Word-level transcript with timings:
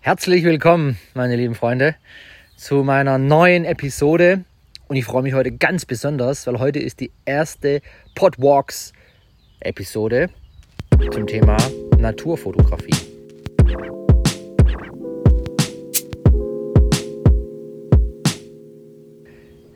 Herzlich 0.00 0.44
willkommen, 0.44 0.98
meine 1.14 1.36
lieben 1.36 1.54
Freunde, 1.54 1.96
zu 2.56 2.84
meiner 2.84 3.18
neuen 3.18 3.66
Episode. 3.66 4.44
Und 4.88 4.96
ich 4.96 5.04
freue 5.04 5.22
mich 5.22 5.34
heute 5.34 5.52
ganz 5.52 5.84
besonders, 5.84 6.46
weil 6.46 6.58
heute 6.58 6.78
ist 6.78 7.00
die 7.00 7.10
erste 7.26 7.82
Podwalks 8.14 8.92
Episode 9.60 10.30
zum 11.10 11.26
Thema 11.26 11.56
Naturfotografie. 11.98 12.94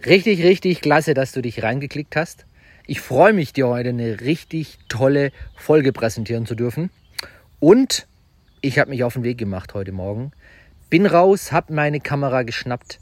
Richtig, 0.07 0.43
richtig 0.43 0.81
klasse, 0.81 1.15
dass 1.15 1.33
du 1.33 1.43
dich 1.43 1.63
reingeklickt 1.63 2.17
hast. 2.17 2.47
Ich 2.87 3.01
freue 3.01 3.33
mich, 3.33 3.53
dir 3.53 3.69
heute 3.69 3.91
eine 3.91 4.21
richtig 4.21 4.79
tolle 4.89 5.33
Folge 5.57 5.93
präsentieren 5.93 6.47
zu 6.47 6.55
dürfen. 6.55 6.91
Und 7.61 8.07
ich 8.61 8.79
habe 8.79 8.91
mich 8.91 9.05
auf 9.05 9.15
den 9.15 9.25
Weg 9.25 9.39
gemacht 9.39 9.75
heute 9.75 9.93
Morgen. 9.93 10.33
Bin 10.89 11.05
raus, 11.05 11.53
habe 11.53 11.75
meine 11.75 12.01
Kamera 12.01 12.45
geschnappt, 12.45 13.01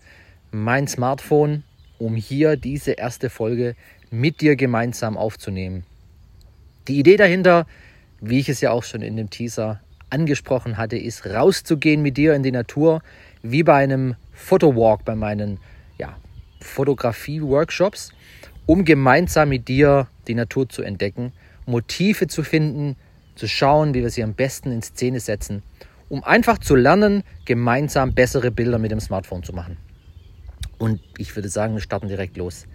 mein 0.50 0.88
Smartphone, 0.88 1.62
um 1.98 2.16
hier 2.16 2.56
diese 2.56 2.92
erste 2.92 3.30
Folge 3.30 3.76
mit 4.10 4.40
dir 4.40 4.56
gemeinsam 4.56 5.16
aufzunehmen. 5.16 5.84
Die 6.88 6.98
Idee 6.98 7.16
dahinter, 7.16 7.66
wie 8.28 8.40
ich 8.40 8.48
es 8.48 8.60
ja 8.60 8.70
auch 8.70 8.84
schon 8.84 9.02
in 9.02 9.16
dem 9.16 9.30
Teaser 9.30 9.80
angesprochen 10.10 10.76
hatte, 10.76 10.96
ist 10.96 11.26
rauszugehen 11.26 12.02
mit 12.02 12.16
dir 12.16 12.34
in 12.34 12.42
die 12.42 12.52
Natur, 12.52 13.02
wie 13.42 13.62
bei 13.62 13.74
einem 13.74 14.14
Fotowalk 14.32 15.04
bei 15.04 15.14
meinen 15.14 15.58
ja, 15.98 16.16
Fotografie-Workshops, 16.60 18.12
um 18.66 18.84
gemeinsam 18.84 19.48
mit 19.48 19.68
dir 19.68 20.08
die 20.28 20.34
Natur 20.34 20.68
zu 20.68 20.82
entdecken, 20.82 21.32
Motive 21.66 22.26
zu 22.28 22.42
finden, 22.42 22.96
zu 23.34 23.48
schauen, 23.48 23.94
wie 23.94 24.02
wir 24.02 24.10
sie 24.10 24.22
am 24.22 24.34
besten 24.34 24.72
in 24.72 24.82
Szene 24.82 25.20
setzen, 25.20 25.62
um 26.08 26.22
einfach 26.24 26.58
zu 26.58 26.76
lernen, 26.76 27.22
gemeinsam 27.44 28.14
bessere 28.14 28.50
Bilder 28.50 28.78
mit 28.78 28.90
dem 28.90 29.00
Smartphone 29.00 29.42
zu 29.42 29.52
machen. 29.52 29.76
Und 30.78 31.00
ich 31.18 31.34
würde 31.34 31.48
sagen, 31.48 31.74
wir 31.74 31.80
starten 31.80 32.08
direkt 32.08 32.36
los. 32.36 32.66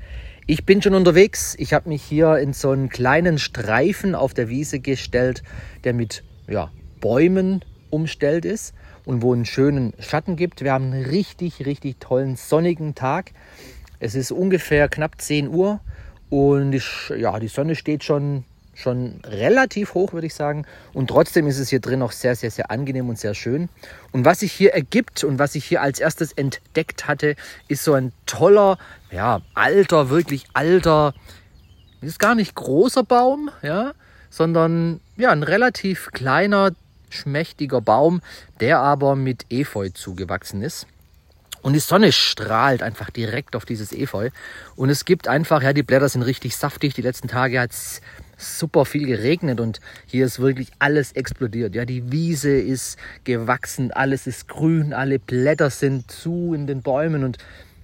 Ich 0.47 0.66
bin 0.66 0.81
schon 0.81 0.95
unterwegs. 0.95 1.56
Ich 1.59 1.73
habe 1.73 1.89
mich 1.89 2.02
hier 2.02 2.38
in 2.38 2.53
so 2.53 2.72
einen 2.72 2.89
kleinen 2.89 3.38
Streifen 3.38 4.16
auf 4.16 4.34
der 4.34 4.50
Wiese 4.50 4.80
gestellt, 4.80 5.44
der 5.83 5.94
mit 5.94 6.23
ja, 6.48 6.72
Bäumen 7.00 7.64
umstellt 7.92 8.45
ist 8.45 8.73
und 9.06 9.22
wo 9.22 9.33
einen 9.33 9.45
schönen 9.45 9.94
Schatten 10.00 10.36
gibt. 10.36 10.64
Wir 10.64 10.73
haben 10.73 10.92
einen 10.92 11.06
richtig, 11.06 11.66
richtig 11.66 12.00
tollen 12.00 12.36
sonnigen 12.38 12.95
Tag. 12.95 13.33
Es 14.00 14.16
ist 14.16 14.31
ungefähr 14.31 14.89
knapp 14.89 15.22
10 15.22 15.48
Uhr 15.48 15.80
und 16.30 16.72
die, 16.72 16.81
ja, 17.17 17.39
die 17.39 17.48
Sonne 17.48 17.76
steht 17.76 18.03
schon 18.03 18.44
schon 18.73 19.22
relativ 19.25 19.94
hoch, 19.94 20.14
würde 20.14 20.27
ich 20.27 20.33
sagen. 20.33 20.66
Und 20.94 21.09
trotzdem 21.09 21.47
ist 21.47 21.59
es 21.59 21.69
hier 21.69 21.80
drin 21.80 22.02
auch 22.02 22.11
sehr, 22.11 22.36
sehr, 22.36 22.52
sehr 22.52 22.72
angenehm 22.72 23.09
und 23.09 23.19
sehr 23.19 23.33
schön. 23.33 23.69
Und 24.11 24.25
was 24.25 24.39
sich 24.39 24.52
hier 24.52 24.73
ergibt 24.73 25.23
und 25.23 25.39
was 25.39 25.55
ich 25.55 25.66
hier 25.66 25.81
als 25.81 26.00
erstes 26.00 26.31
entdeckt 26.31 27.08
hatte, 27.08 27.36
ist 27.67 27.83
so 27.83 27.94
ein 27.94 28.14
toller, 28.25 28.77
ja, 29.11 29.42
alter, 29.53 30.09
wirklich 30.09 30.45
alter, 30.53 31.14
ist 32.02 32.19
gar 32.19 32.36
nicht 32.36 32.55
großer 32.55 33.04
Baum, 33.04 33.52
ja, 33.61 33.93
sondern 34.30 35.02
ja, 35.17 35.32
ein 35.32 35.43
relativ 35.43 36.09
kleiner, 36.11 36.71
schmächtiger 37.09 37.82
Baum, 37.82 38.21
der 38.59 38.80
aber 38.80 39.15
mit 39.15 39.45
Efeu 39.49 39.89
zugewachsen 39.89 40.61
ist. 40.61 40.88
Und 41.61 41.73
die 41.73 41.80
Sonne 41.80 42.11
strahlt 42.11 42.82
einfach 42.82 43.11
direkt 43.11 43.55
auf 43.55 43.65
dieses 43.65 43.92
Efeu. 43.92 44.30
Und 44.76 44.89
es 44.89 45.05
gibt 45.05 45.27
einfach, 45.27 45.61
ja, 45.61 45.73
die 45.73 45.83
Blätter 45.83 46.09
sind 46.09 46.23
richtig 46.23 46.55
saftig. 46.55 46.95
Die 46.95 47.03
letzten 47.03 47.27
Tage 47.27 47.59
hat 47.59 47.71
es 47.71 48.02
super 48.41 48.85
viel 48.85 49.05
geregnet 49.05 49.59
und 49.59 49.79
hier 50.05 50.25
ist 50.25 50.39
wirklich 50.39 50.71
alles 50.79 51.11
explodiert. 51.13 51.75
Ja, 51.75 51.85
die 51.85 52.11
Wiese 52.11 52.52
ist 52.52 52.97
gewachsen, 53.23 53.91
alles 53.91 54.27
ist 54.27 54.47
grün, 54.47 54.93
alle 54.93 55.19
Blätter 55.19 55.69
sind 55.69 56.11
zu 56.11 56.53
in 56.53 56.67
den 56.67 56.81
Bäumen 56.81 57.23
und 57.23 57.37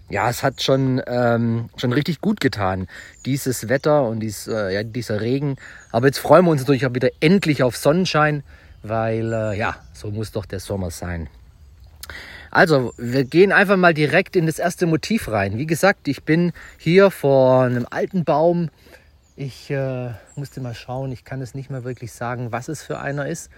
ja, 0.10 0.30
es 0.30 0.42
hat 0.42 0.62
schon, 0.62 1.02
ähm, 1.06 1.70
schon 1.76 1.92
richtig 1.92 2.22
gut 2.22 2.40
getan, 2.40 2.88
dieses 3.26 3.68
Wetter 3.68 4.08
und 4.08 4.22
dies, 4.22 4.48
äh, 4.48 4.74
ja, 4.74 4.84
dieser 4.84 5.20
Regen. 5.20 5.58
Aber 5.92 6.08
jetzt 6.08 6.20
freuen 6.20 6.46
wir 6.46 6.52
uns 6.52 6.62
natürlich 6.62 6.86
auch 6.86 6.94
wieder 6.94 7.10
endlich 7.20 7.62
auf 7.62 7.76
Sonnenschein, 7.76 8.44
weil 8.84 9.34
äh, 9.34 9.58
ja, 9.58 9.76
so 9.94 10.10
muss 10.10 10.32
doch 10.32 10.46
der 10.46 10.60
Sommer 10.60 10.92
sein. 10.92 11.28
Also, 12.52 12.94
wir 12.98 13.26
gehen 13.26 13.52
einfach 13.52 13.76
mal 13.76 13.94
direkt 13.94 14.36
in 14.38 14.46
das 14.46 14.60
erste 14.60 14.86
Motiv 14.86 15.28
rein. 15.28 15.58
Wie 15.58 15.66
gesagt, 15.66 16.08
ich 16.08 16.24
bin 16.24 16.54
hier 16.78 17.12
vor 17.12 17.64
einem 17.64 17.86
alten 17.90 18.24
Baum 18.24 18.70
ich 19.38 19.70
äh, 19.70 20.10
musste 20.36 20.60
mal 20.62 20.74
schauen, 20.74 21.12
ich 21.12 21.24
kann 21.24 21.42
es 21.42 21.54
nicht 21.54 21.70
mehr 21.70 21.84
wirklich 21.84 22.12
sagen, 22.12 22.52
was 22.52 22.68
es 22.68 22.82
für 22.82 23.00
einer 23.00 23.28
ist. 23.28 23.50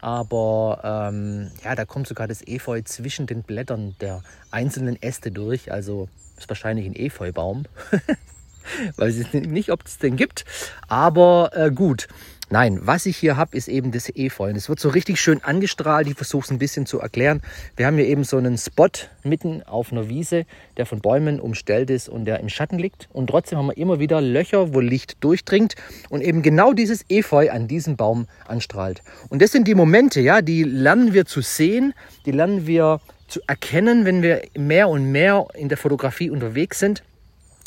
Aber 0.00 0.80
ähm, 1.12 1.50
ja, 1.62 1.74
da 1.74 1.84
kommt 1.84 2.08
sogar 2.08 2.26
das 2.26 2.46
Efeu 2.46 2.80
zwischen 2.82 3.26
den 3.26 3.42
Blättern 3.42 3.94
der 4.00 4.22
einzelnen 4.50 5.00
Äste 5.00 5.30
durch. 5.30 5.70
Also 5.70 6.08
ist 6.38 6.48
wahrscheinlich 6.48 6.86
ein 6.86 6.96
Efeubaum. 6.96 7.64
Weiß 8.96 9.16
ich 9.18 9.32
nicht, 9.32 9.70
ob 9.70 9.84
es 9.84 9.98
den 9.98 10.16
gibt. 10.16 10.44
Aber 10.88 11.50
äh, 11.54 11.70
gut. 11.70 12.08
Nein, 12.48 12.78
was 12.82 13.06
ich 13.06 13.16
hier 13.16 13.36
habe, 13.36 13.56
ist 13.56 13.66
eben 13.66 13.90
das 13.90 14.08
Efeu. 14.08 14.50
Und 14.50 14.56
es 14.56 14.68
wird 14.68 14.78
so 14.78 14.88
richtig 14.88 15.20
schön 15.20 15.42
angestrahlt. 15.42 16.06
Ich 16.06 16.14
versuche 16.14 16.44
es 16.44 16.50
ein 16.52 16.60
bisschen 16.60 16.86
zu 16.86 17.00
erklären. 17.00 17.42
Wir 17.74 17.86
haben 17.86 17.96
hier 17.96 18.06
eben 18.06 18.22
so 18.22 18.36
einen 18.36 18.56
Spot 18.56 18.88
mitten 19.24 19.64
auf 19.64 19.90
einer 19.90 20.08
Wiese, 20.08 20.46
der 20.76 20.86
von 20.86 21.00
Bäumen 21.00 21.40
umstellt 21.40 21.90
ist 21.90 22.08
und 22.08 22.24
der 22.24 22.38
im 22.38 22.48
Schatten 22.48 22.78
liegt. 22.78 23.08
Und 23.12 23.30
trotzdem 23.30 23.58
haben 23.58 23.66
wir 23.66 23.76
immer 23.76 23.98
wieder 23.98 24.20
Löcher, 24.20 24.72
wo 24.72 24.78
Licht 24.78 25.24
durchdringt 25.24 25.74
und 26.08 26.20
eben 26.20 26.42
genau 26.42 26.72
dieses 26.72 27.04
Efeu 27.08 27.50
an 27.50 27.66
diesem 27.66 27.96
Baum 27.96 28.28
anstrahlt. 28.46 29.02
Und 29.28 29.42
das 29.42 29.50
sind 29.50 29.66
die 29.66 29.74
Momente, 29.74 30.20
ja, 30.20 30.40
die 30.40 30.62
lernen 30.62 31.14
wir 31.14 31.26
zu 31.26 31.40
sehen, 31.40 31.94
die 32.26 32.32
lernen 32.32 32.68
wir 32.68 33.00
zu 33.26 33.40
erkennen, 33.48 34.04
wenn 34.04 34.22
wir 34.22 34.42
mehr 34.56 34.88
und 34.88 35.10
mehr 35.10 35.48
in 35.54 35.68
der 35.68 35.78
Fotografie 35.78 36.30
unterwegs 36.30 36.78
sind. 36.78 37.02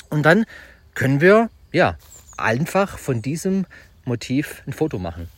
Und 0.10 0.26
dann 0.26 0.46
können 0.96 1.20
wir, 1.20 1.50
ja, 1.74 1.98
einfach 2.38 2.98
von 2.98 3.22
diesem 3.22 3.66
Motiv 4.06 4.64
ein 4.68 4.74
Foto 4.74 5.00
machen. 5.00 5.30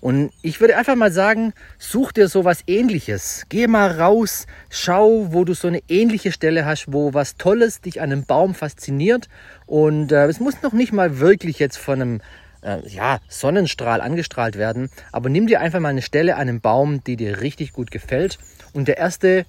Und 0.00 0.32
ich 0.40 0.60
würde 0.60 0.76
einfach 0.76 0.96
mal 0.96 1.12
sagen, 1.12 1.52
such 1.78 2.12
dir 2.12 2.28
so 2.28 2.44
was 2.44 2.62
ähnliches. 2.66 3.44
Geh 3.50 3.66
mal 3.66 4.00
raus, 4.00 4.46
schau, 4.70 5.32
wo 5.32 5.44
du 5.44 5.52
so 5.52 5.68
eine 5.68 5.82
ähnliche 5.88 6.32
Stelle 6.32 6.64
hast, 6.64 6.86
wo 6.90 7.12
was 7.12 7.36
Tolles 7.36 7.82
dich 7.82 8.00
an 8.00 8.10
einem 8.10 8.24
Baum 8.24 8.54
fasziniert. 8.54 9.28
Und 9.66 10.10
äh, 10.10 10.26
es 10.26 10.40
muss 10.40 10.62
noch 10.62 10.72
nicht 10.72 10.92
mal 10.92 11.18
wirklich 11.18 11.58
jetzt 11.58 11.76
von 11.76 12.00
einem 12.00 12.20
äh, 12.62 12.78
ja, 12.88 13.20
Sonnenstrahl 13.28 14.00
angestrahlt 14.00 14.56
werden. 14.56 14.88
Aber 15.12 15.28
nimm 15.28 15.46
dir 15.46 15.60
einfach 15.60 15.80
mal 15.80 15.90
eine 15.90 16.02
Stelle 16.02 16.36
an 16.36 16.42
einem 16.42 16.62
Baum, 16.62 17.04
die 17.04 17.16
dir 17.16 17.42
richtig 17.42 17.74
gut 17.74 17.90
gefällt. 17.90 18.38
Und 18.72 18.88
der 18.88 18.96
erste 18.96 19.44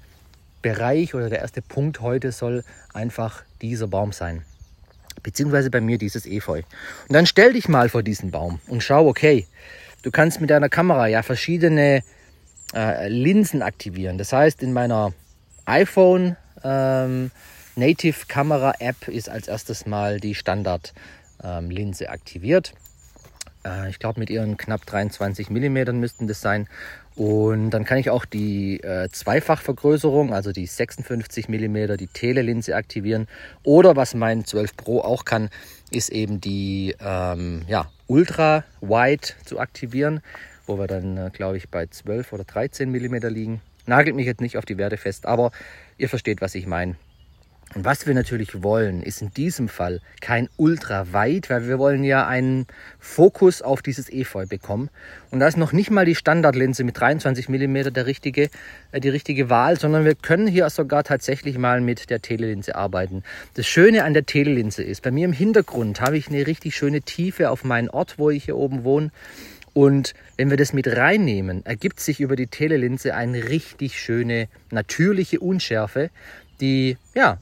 Bereich 0.61 1.15
oder 1.15 1.29
der 1.29 1.39
erste 1.39 1.61
Punkt 1.61 2.01
heute 2.01 2.33
soll 2.33 2.65
einfach 2.93 3.43
dieser 3.61 3.87
Baum 3.87 4.11
sein 4.11 4.43
beziehungsweise 5.23 5.69
bei 5.69 5.81
mir 5.81 5.97
dieses 5.97 6.25
Efeu. 6.25 6.59
Und 7.07 7.13
dann 7.13 7.25
stell 7.25 7.53
dich 7.53 7.67
mal 7.67 7.89
vor 7.89 8.03
diesen 8.03 8.31
Baum 8.31 8.59
und 8.67 8.83
schau, 8.83 9.07
okay, 9.07 9.47
du 10.03 10.11
kannst 10.11 10.41
mit 10.41 10.49
deiner 10.49 10.69
Kamera 10.69 11.07
ja 11.07 11.23
verschiedene 11.23 12.03
äh, 12.73 13.07
Linsen 13.07 13.61
aktivieren. 13.61 14.17
Das 14.17 14.33
heißt, 14.33 14.63
in 14.63 14.73
meiner 14.73 15.13
iPhone 15.65 16.35
ähm, 16.63 17.31
Native 17.75 18.25
Kamera 18.27 18.73
App 18.79 19.07
ist 19.07 19.29
als 19.29 19.47
erstes 19.47 19.85
mal 19.85 20.19
die 20.19 20.35
Standard 20.35 20.93
ähm, 21.43 21.69
Linse 21.69 22.09
aktiviert. 22.09 22.73
Äh, 23.65 23.89
ich 23.89 23.99
glaube, 23.99 24.19
mit 24.19 24.29
ihren 24.29 24.57
knapp 24.57 24.85
23 24.85 25.49
mm 25.49 25.99
müssten 25.99 26.27
das 26.27 26.41
sein. 26.41 26.67
Und 27.15 27.71
dann 27.71 27.83
kann 27.83 27.97
ich 27.97 28.09
auch 28.09 28.25
die 28.25 28.79
äh, 28.81 29.09
Zweifachvergrößerung, 29.09 30.33
also 30.33 30.51
die 30.51 30.65
56 30.65 31.49
mm, 31.49 31.97
die 31.97 32.07
Telelinse 32.07 32.75
aktivieren. 32.75 33.27
Oder 33.63 33.95
was 33.95 34.13
mein 34.13 34.45
12 34.45 34.77
Pro 34.77 35.01
auch 35.01 35.25
kann, 35.25 35.49
ist 35.91 36.09
eben 36.09 36.39
die 36.39 36.95
ähm, 37.01 37.63
ja, 37.67 37.89
Ultra 38.07 38.63
Wide 38.79 39.27
zu 39.45 39.59
aktivieren, 39.59 40.21
wo 40.65 40.79
wir 40.79 40.87
dann, 40.87 41.17
äh, 41.17 41.29
glaube 41.33 41.57
ich, 41.57 41.69
bei 41.69 41.85
12 41.85 42.31
oder 42.31 42.45
13 42.45 42.89
mm 42.89 43.15
liegen. 43.27 43.61
Nagelt 43.85 44.15
mich 44.15 44.25
jetzt 44.25 44.41
nicht 44.41 44.57
auf 44.57 44.65
die 44.65 44.77
Werte 44.77 44.97
fest, 44.97 45.25
aber 45.25 45.51
ihr 45.97 46.07
versteht, 46.07 46.39
was 46.39 46.55
ich 46.55 46.65
meine. 46.65 46.95
Und 47.73 47.85
was 47.85 48.05
wir 48.05 48.13
natürlich 48.13 48.63
wollen, 48.63 49.01
ist 49.01 49.21
in 49.21 49.33
diesem 49.33 49.69
Fall 49.69 50.01
kein 50.19 50.49
Ultraweit, 50.57 51.49
weil 51.49 51.67
wir 51.67 51.79
wollen 51.79 52.03
ja 52.03 52.27
einen 52.27 52.67
Fokus 52.99 53.61
auf 53.61 53.81
dieses 53.81 54.11
Efeu 54.11 54.45
bekommen. 54.45 54.89
Und 55.29 55.39
da 55.39 55.47
ist 55.47 55.55
noch 55.57 55.71
nicht 55.71 55.89
mal 55.89 56.05
die 56.05 56.15
Standardlinse 56.15 56.83
mit 56.83 56.99
23 56.99 57.47
mm 57.47 57.93
der 57.93 58.05
richtige, 58.05 58.49
äh, 58.91 58.99
die 58.99 59.07
richtige 59.07 59.49
Wahl, 59.49 59.79
sondern 59.79 60.03
wir 60.03 60.15
können 60.15 60.47
hier 60.47 60.69
sogar 60.69 61.05
tatsächlich 61.05 61.57
mal 61.57 61.79
mit 61.79 62.09
der 62.09 62.21
Telelinse 62.21 62.75
arbeiten. 62.75 63.23
Das 63.53 63.67
Schöne 63.67 64.03
an 64.03 64.13
der 64.13 64.25
Telelinse 64.25 64.83
ist, 64.83 65.01
bei 65.01 65.11
mir 65.11 65.23
im 65.23 65.33
Hintergrund 65.33 66.01
habe 66.01 66.17
ich 66.17 66.27
eine 66.27 66.45
richtig 66.47 66.75
schöne 66.75 67.01
Tiefe 67.01 67.49
auf 67.49 67.63
meinen 67.63 67.89
Ort, 67.89 68.19
wo 68.19 68.29
ich 68.29 68.43
hier 68.45 68.57
oben 68.57 68.83
wohne. 68.83 69.11
Und 69.73 70.13
wenn 70.35 70.49
wir 70.49 70.57
das 70.57 70.73
mit 70.73 70.87
reinnehmen, 70.87 71.65
ergibt 71.65 72.01
sich 72.01 72.19
über 72.19 72.35
die 72.35 72.47
Telelinse 72.47 73.15
eine 73.15 73.47
richtig 73.47 73.97
schöne, 74.01 74.49
natürliche 74.71 75.39
Unschärfe, 75.39 76.09
die 76.59 76.97
ja 77.15 77.37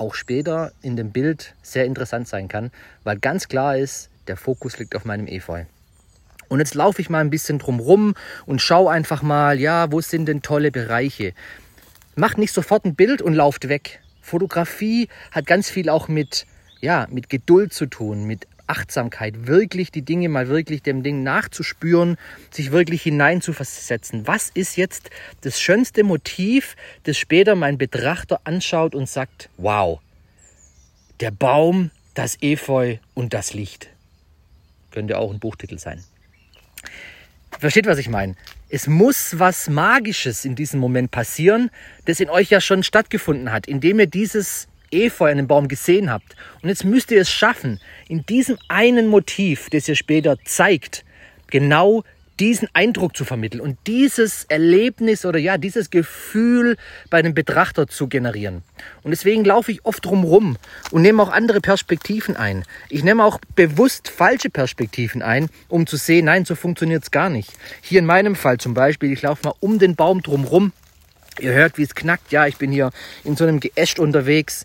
auch 0.00 0.14
später 0.14 0.72
in 0.82 0.96
dem 0.96 1.10
Bild 1.10 1.54
sehr 1.62 1.84
interessant 1.84 2.28
sein 2.28 2.48
kann, 2.48 2.70
weil 3.04 3.18
ganz 3.18 3.48
klar 3.48 3.76
ist, 3.76 4.10
der 4.26 4.36
Fokus 4.36 4.78
liegt 4.78 4.94
auf 4.96 5.04
meinem 5.04 5.26
Efeu. 5.26 5.64
Und 6.48 6.60
jetzt 6.60 6.74
laufe 6.74 7.02
ich 7.02 7.10
mal 7.10 7.20
ein 7.20 7.30
bisschen 7.30 7.58
drumrum 7.58 8.14
und 8.46 8.62
schaue 8.62 8.90
einfach 8.90 9.22
mal, 9.22 9.60
ja, 9.60 9.92
wo 9.92 10.00
sind 10.00 10.26
denn 10.26 10.42
tolle 10.42 10.70
Bereiche? 10.70 11.34
Macht 12.16 12.38
nicht 12.38 12.52
sofort 12.52 12.84
ein 12.84 12.94
Bild 12.94 13.20
und 13.22 13.34
lauft 13.34 13.68
weg. 13.68 14.00
Fotografie 14.22 15.08
hat 15.30 15.46
ganz 15.46 15.70
viel 15.70 15.88
auch 15.88 16.08
mit, 16.08 16.46
ja, 16.80 17.06
mit 17.10 17.28
Geduld 17.28 17.72
zu 17.72 17.86
tun, 17.86 18.24
mit 18.24 18.46
Achtsamkeit, 18.68 19.46
wirklich 19.46 19.90
die 19.90 20.02
Dinge 20.02 20.28
mal 20.28 20.48
wirklich 20.48 20.82
dem 20.82 21.02
Ding 21.02 21.22
nachzuspüren, 21.22 22.16
sich 22.50 22.70
wirklich 22.70 23.02
hineinzuversetzen. 23.02 24.26
Was 24.26 24.50
ist 24.50 24.76
jetzt 24.76 25.10
das 25.40 25.60
schönste 25.60 26.04
Motiv, 26.04 26.76
das 27.04 27.18
später 27.18 27.54
mein 27.54 27.78
Betrachter 27.78 28.40
anschaut 28.44 28.94
und 28.94 29.08
sagt, 29.08 29.48
wow, 29.56 30.00
der 31.20 31.30
Baum, 31.30 31.90
das 32.14 32.36
Efeu 32.40 32.96
und 33.14 33.32
das 33.34 33.54
Licht. 33.54 33.88
Könnte 34.90 35.18
auch 35.18 35.32
ein 35.32 35.38
Buchtitel 35.38 35.78
sein. 35.78 36.02
Versteht, 37.58 37.86
was 37.86 37.98
ich 37.98 38.08
meine? 38.08 38.34
Es 38.68 38.86
muss 38.86 39.38
was 39.38 39.68
Magisches 39.68 40.44
in 40.44 40.54
diesem 40.54 40.80
Moment 40.80 41.10
passieren, 41.10 41.70
das 42.04 42.20
in 42.20 42.28
euch 42.28 42.50
ja 42.50 42.60
schon 42.60 42.82
stattgefunden 42.82 43.50
hat, 43.50 43.66
indem 43.66 44.00
ihr 44.00 44.06
dieses 44.06 44.68
Efeu 44.90 45.30
an 45.30 45.36
dem 45.36 45.46
Baum 45.46 45.68
gesehen 45.68 46.10
habt. 46.10 46.36
Und 46.62 46.68
jetzt 46.68 46.84
müsst 46.84 47.10
ihr 47.10 47.20
es 47.20 47.30
schaffen, 47.30 47.80
in 48.08 48.24
diesem 48.26 48.58
einen 48.68 49.06
Motiv, 49.08 49.68
das 49.70 49.88
ihr 49.88 49.96
später 49.96 50.36
zeigt, 50.44 51.04
genau 51.48 52.04
diesen 52.38 52.68
Eindruck 52.72 53.16
zu 53.16 53.24
vermitteln 53.24 53.60
und 53.60 53.78
dieses 53.86 54.44
Erlebnis 54.44 55.24
oder 55.24 55.38
ja, 55.38 55.58
dieses 55.58 55.90
Gefühl 55.90 56.76
bei 57.10 57.22
dem 57.22 57.34
Betrachter 57.34 57.88
zu 57.88 58.06
generieren. 58.06 58.62
Und 59.02 59.10
deswegen 59.10 59.44
laufe 59.44 59.72
ich 59.72 59.84
oft 59.84 60.04
drumherum 60.04 60.56
und 60.90 61.02
nehme 61.02 61.22
auch 61.22 61.30
andere 61.30 61.60
Perspektiven 61.60 62.36
ein. 62.36 62.64
Ich 62.88 63.02
nehme 63.02 63.24
auch 63.24 63.40
bewusst 63.56 64.08
falsche 64.08 64.50
Perspektiven 64.50 65.22
ein, 65.22 65.48
um 65.68 65.86
zu 65.86 65.96
sehen, 65.96 66.26
nein, 66.26 66.44
so 66.44 66.54
funktioniert 66.54 67.02
es 67.02 67.10
gar 67.10 67.30
nicht. 67.30 67.52
Hier 67.82 67.98
in 67.98 68.06
meinem 68.06 68.36
Fall 68.36 68.58
zum 68.58 68.74
Beispiel, 68.74 69.12
ich 69.12 69.22
laufe 69.22 69.48
mal 69.48 69.54
um 69.60 69.78
den 69.78 69.96
Baum 69.96 70.22
drumherum. 70.22 70.72
Ihr 71.40 71.52
hört, 71.52 71.78
wie 71.78 71.82
es 71.82 71.94
knackt. 71.94 72.32
Ja, 72.32 72.46
ich 72.46 72.56
bin 72.56 72.72
hier 72.72 72.90
in 73.24 73.36
so 73.36 73.44
einem 73.44 73.60
Geäst 73.60 73.98
unterwegs. 73.98 74.64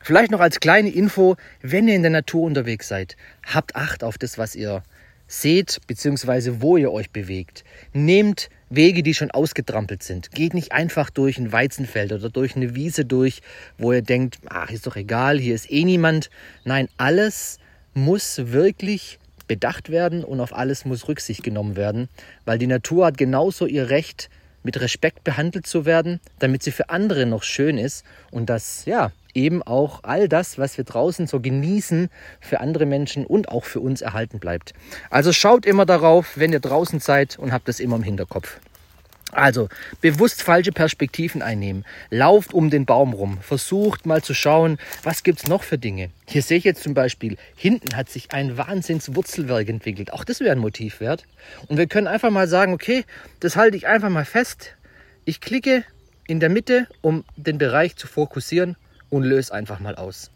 Vielleicht 0.00 0.30
noch 0.30 0.40
als 0.40 0.60
kleine 0.60 0.90
Info, 0.90 1.36
wenn 1.62 1.88
ihr 1.88 1.94
in 1.94 2.02
der 2.02 2.10
Natur 2.10 2.42
unterwegs 2.42 2.88
seid, 2.88 3.16
habt 3.46 3.76
Acht 3.76 4.02
auf 4.02 4.18
das, 4.18 4.38
was 4.38 4.54
ihr 4.54 4.82
seht, 5.28 5.80
beziehungsweise 5.86 6.60
wo 6.60 6.76
ihr 6.76 6.92
euch 6.92 7.10
bewegt. 7.10 7.64
Nehmt 7.92 8.50
Wege, 8.68 9.02
die 9.02 9.14
schon 9.14 9.30
ausgetrampelt 9.30 10.02
sind. 10.02 10.30
Geht 10.32 10.54
nicht 10.54 10.72
einfach 10.72 11.10
durch 11.10 11.38
ein 11.38 11.52
Weizenfeld 11.52 12.12
oder 12.12 12.30
durch 12.30 12.56
eine 12.56 12.74
Wiese 12.74 13.04
durch, 13.04 13.42
wo 13.78 13.92
ihr 13.92 14.02
denkt, 14.02 14.38
ach, 14.48 14.70
ist 14.70 14.86
doch 14.86 14.96
egal, 14.96 15.38
hier 15.38 15.54
ist 15.54 15.70
eh 15.70 15.84
niemand. 15.84 16.30
Nein, 16.64 16.88
alles 16.96 17.58
muss 17.94 18.52
wirklich 18.52 19.18
bedacht 19.46 19.90
werden 19.90 20.24
und 20.24 20.40
auf 20.40 20.54
alles 20.54 20.84
muss 20.84 21.08
Rücksicht 21.08 21.42
genommen 21.42 21.76
werden, 21.76 22.08
weil 22.44 22.58
die 22.58 22.66
Natur 22.66 23.06
hat 23.06 23.18
genauso 23.18 23.66
ihr 23.66 23.90
Recht, 23.90 24.30
mit 24.62 24.80
Respekt 24.80 25.24
behandelt 25.24 25.66
zu 25.66 25.84
werden, 25.84 26.20
damit 26.38 26.62
sie 26.62 26.72
für 26.72 26.90
andere 26.90 27.26
noch 27.26 27.42
schön 27.42 27.78
ist 27.78 28.04
und 28.30 28.48
das, 28.48 28.84
ja, 28.84 29.12
eben 29.34 29.62
auch 29.62 30.00
all 30.02 30.28
das, 30.28 30.58
was 30.58 30.76
wir 30.76 30.84
draußen 30.84 31.26
so 31.26 31.40
genießen, 31.40 32.10
für 32.40 32.60
andere 32.60 32.86
Menschen 32.86 33.26
und 33.26 33.48
auch 33.48 33.64
für 33.64 33.80
uns 33.80 34.02
erhalten 34.02 34.38
bleibt. 34.38 34.74
Also 35.10 35.32
schaut 35.32 35.66
immer 35.66 35.86
darauf, 35.86 36.36
wenn 36.36 36.52
ihr 36.52 36.60
draußen 36.60 37.00
seid 37.00 37.38
und 37.38 37.52
habt 37.52 37.68
das 37.68 37.80
immer 37.80 37.96
im 37.96 38.02
Hinterkopf. 38.02 38.60
Also 39.32 39.70
bewusst 40.02 40.42
falsche 40.42 40.72
Perspektiven 40.72 41.40
einnehmen. 41.40 41.84
Lauft 42.10 42.52
um 42.52 42.68
den 42.68 42.84
Baum 42.84 43.14
rum. 43.14 43.38
Versucht 43.40 44.04
mal 44.04 44.22
zu 44.22 44.34
schauen, 44.34 44.76
was 45.02 45.22
gibt's 45.22 45.48
noch 45.48 45.62
für 45.62 45.78
Dinge. 45.78 46.10
Hier 46.26 46.42
sehe 46.42 46.58
ich 46.58 46.64
jetzt 46.64 46.82
zum 46.82 46.92
Beispiel, 46.92 47.38
hinten 47.56 47.96
hat 47.96 48.10
sich 48.10 48.32
ein 48.32 48.58
Wahnsinnswurzelwerk 48.58 49.70
entwickelt. 49.70 50.12
Auch 50.12 50.24
das 50.24 50.40
wäre 50.40 50.52
ein 50.52 50.58
Motiv 50.58 51.00
wert. 51.00 51.24
Und 51.66 51.78
wir 51.78 51.86
können 51.86 52.08
einfach 52.08 52.30
mal 52.30 52.46
sagen, 52.46 52.74
okay, 52.74 53.04
das 53.40 53.56
halte 53.56 53.76
ich 53.76 53.86
einfach 53.86 54.10
mal 54.10 54.26
fest. 54.26 54.76
Ich 55.24 55.40
klicke 55.40 55.82
in 56.26 56.38
der 56.38 56.50
Mitte, 56.50 56.86
um 57.00 57.24
den 57.36 57.56
Bereich 57.56 57.96
zu 57.96 58.06
fokussieren 58.06 58.76
und 59.08 59.22
löse 59.22 59.54
einfach 59.54 59.80
mal 59.80 59.96
aus. 59.96 60.30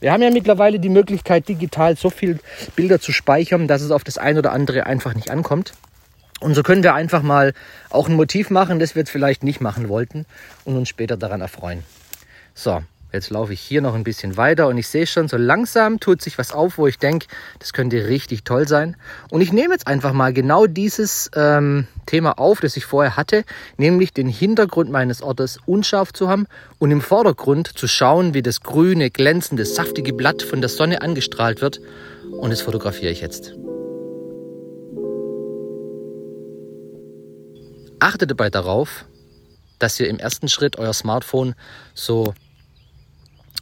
Wir 0.00 0.12
haben 0.12 0.22
ja 0.22 0.30
mittlerweile 0.30 0.80
die 0.80 0.88
Möglichkeit, 0.88 1.48
digital 1.48 1.96
so 1.96 2.10
viele 2.10 2.40
Bilder 2.74 3.00
zu 3.00 3.12
speichern, 3.12 3.68
dass 3.68 3.80
es 3.80 3.92
auf 3.92 4.02
das 4.02 4.18
ein 4.18 4.36
oder 4.36 4.52
andere 4.52 4.86
einfach 4.86 5.14
nicht 5.14 5.30
ankommt. 5.30 5.72
Und 6.40 6.54
so 6.54 6.62
können 6.62 6.82
wir 6.82 6.94
einfach 6.94 7.22
mal 7.22 7.54
auch 7.90 8.08
ein 8.08 8.16
Motiv 8.16 8.50
machen, 8.50 8.78
das 8.78 8.94
wir 8.94 9.00
jetzt 9.00 9.10
vielleicht 9.10 9.44
nicht 9.44 9.60
machen 9.60 9.88
wollten 9.88 10.26
und 10.64 10.76
uns 10.76 10.88
später 10.88 11.16
daran 11.16 11.40
erfreuen. 11.40 11.82
So, 12.54 12.82
Jetzt 13.14 13.30
laufe 13.30 13.52
ich 13.52 13.60
hier 13.60 13.80
noch 13.80 13.94
ein 13.94 14.02
bisschen 14.02 14.36
weiter 14.36 14.66
und 14.66 14.76
ich 14.76 14.88
sehe 14.88 15.06
schon, 15.06 15.28
so 15.28 15.36
langsam 15.36 16.00
tut 16.00 16.20
sich 16.20 16.36
was 16.36 16.50
auf, 16.50 16.78
wo 16.78 16.88
ich 16.88 16.98
denke, 16.98 17.28
das 17.60 17.72
könnte 17.72 18.08
richtig 18.08 18.42
toll 18.42 18.66
sein. 18.66 18.96
Und 19.30 19.40
ich 19.40 19.52
nehme 19.52 19.72
jetzt 19.72 19.86
einfach 19.86 20.12
mal 20.12 20.32
genau 20.32 20.66
dieses 20.66 21.30
ähm, 21.36 21.86
Thema 22.06 22.40
auf, 22.40 22.58
das 22.58 22.76
ich 22.76 22.84
vorher 22.86 23.16
hatte, 23.16 23.44
nämlich 23.76 24.12
den 24.12 24.28
Hintergrund 24.28 24.90
meines 24.90 25.22
Ortes 25.22 25.60
unscharf 25.64 26.12
zu 26.12 26.28
haben 26.28 26.48
und 26.80 26.90
im 26.90 27.00
Vordergrund 27.00 27.78
zu 27.78 27.86
schauen, 27.86 28.34
wie 28.34 28.42
das 28.42 28.62
grüne, 28.62 29.10
glänzende, 29.10 29.64
saftige 29.64 30.12
Blatt 30.12 30.42
von 30.42 30.60
der 30.60 30.68
Sonne 30.68 31.00
angestrahlt 31.00 31.60
wird. 31.60 31.80
Und 32.32 32.50
das 32.50 32.62
fotografiere 32.62 33.12
ich 33.12 33.20
jetzt. 33.20 33.54
Achtet 38.00 38.30
dabei 38.30 38.50
darauf, 38.50 39.06
dass 39.78 39.98
ihr 40.00 40.08
im 40.08 40.18
ersten 40.18 40.48
Schritt 40.48 40.78
euer 40.78 40.92
Smartphone 40.92 41.54
so 41.94 42.34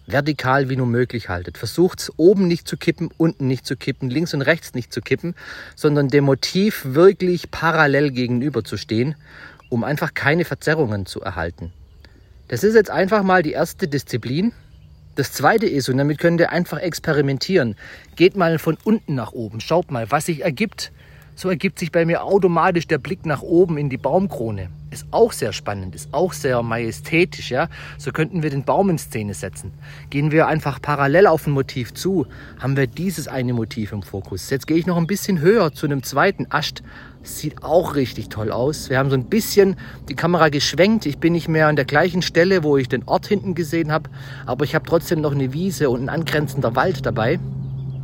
vertikal 0.07 0.69
wie 0.69 0.77
nur 0.77 0.87
möglich 0.87 1.29
haltet. 1.29 1.59
Versucht 1.59 2.01
es 2.01 2.13
oben 2.17 2.49
nicht 2.49 2.67
zu 2.67 2.77
kippen, 2.77 3.11
unten 3.17 3.47
nicht 3.47 3.67
zu 3.67 3.77
kippen, 3.77 4.11
links 4.11 4.35
und 4.35 4.43
rechts 4.43 4.75
nicht 4.75 4.93
zu 4.93 5.01
kippen, 5.01 5.35
sondern 5.77 6.09
dem 6.09 6.25
Motiv 6.25 6.83
wirklich 6.85 7.51
parallel 7.51 8.11
gegenüber 8.11 8.65
zu 8.65 8.77
stehen, 8.77 9.15
um 9.69 9.85
einfach 9.85 10.15
keine 10.15 10.45
Verzerrungen 10.45 11.07
zu 11.07 11.21
erhalten. 11.21 11.73
Das 12.49 12.65
ist 12.65 12.75
jetzt 12.75 12.91
einfach 12.91 13.23
mal 13.23 13.43
die 13.43 13.53
erste 13.53 13.89
Disziplin. 13.89 14.53
Das 15.15 15.33
zweite 15.33 15.67
ist, 15.67 15.89
und 15.89 15.99
damit 15.99 16.19
könnt 16.19 16.41
ihr 16.41 16.51
einfach 16.51 16.79
experimentieren, 16.79 17.77
geht 18.17 18.37
mal 18.37 18.59
von 18.59 18.79
unten 18.83 19.15
nach 19.15 19.33
oben, 19.33 19.61
schaut 19.61 19.91
mal, 19.91 20.11
was 20.11 20.27
sich 20.27 20.43
ergibt, 20.43 20.91
so 21.35 21.49
ergibt 21.49 21.79
sich 21.79 21.91
bei 21.91 22.05
mir 22.05 22.25
automatisch 22.25 22.87
der 22.87 22.99
Blick 22.99 23.27
nach 23.27 23.43
oben 23.43 23.79
in 23.79 23.89
die 23.89 23.97
Baumkrone. 23.97 24.69
Ist 24.91 25.07
auch 25.11 25.33
sehr 25.33 25.55
spannend, 25.55 25.95
ist 25.95 26.13
auch 26.13 26.35
sehr 26.35 26.63
majestätisch, 26.63 27.51
ja. 27.51 27.69
So 27.97 28.13
könnten 28.13 28.43
wir 28.43 28.51
den 28.51 28.65
Baum 28.65 28.91
in 28.91 28.99
Szene 28.99 29.33
setzen. 29.33 29.73
Gehen 30.11 30.31
wir 30.31 30.47
einfach 30.47 30.83
parallel 30.83 31.27
auf 31.27 31.47
ein 31.47 31.53
Motiv 31.53 31.95
zu, 31.95 32.27
haben 32.59 32.77
wir 32.77 32.87
dieses 32.87 33.27
eine 33.27 33.55
Motiv 33.55 33.93
im 33.93 34.03
Fokus. 34.03 34.51
Jetzt 34.51 34.67
gehe 34.67 34.77
ich 34.77 34.87
noch 34.87 34.99
ein 34.99 35.07
bisschen 35.07 35.41
höher 35.41 35.73
zu 35.73 35.87
einem 35.87 36.03
zweiten 36.03 36.47
Ast. 36.51 36.83
Sieht 37.23 37.63
auch 37.63 37.95
richtig 37.95 38.29
toll 38.29 38.53
aus. 38.53 38.91
Wir 38.91 38.99
haben 38.99 39.09
so 39.09 39.17
ein 39.17 39.31
bisschen 39.31 39.77
die 40.09 40.17
Kamera 40.17 40.51
geschwenkt. 40.51 41.07
Ich 41.07 41.19
bin 41.19 41.33
nicht 41.33 41.49
mehr 41.49 41.69
an 41.69 41.77
der 41.77 41.85
gleichen 41.87 42.21
Stelle, 42.21 42.63
wo 42.63 42.77
ich 42.77 42.89
den 42.89 43.05
Ort 43.05 43.27
hinten 43.27 43.55
gesehen 43.55 43.93
habe, 43.93 44.11
aber 44.45 44.65
ich 44.65 44.75
habe 44.75 44.85
trotzdem 44.87 45.21
noch 45.23 45.33
eine 45.33 45.53
Wiese 45.55 45.89
und 45.89 46.03
ein 46.03 46.09
angrenzender 46.09 46.77
Wald 46.77 47.07
dabei. 47.07 47.39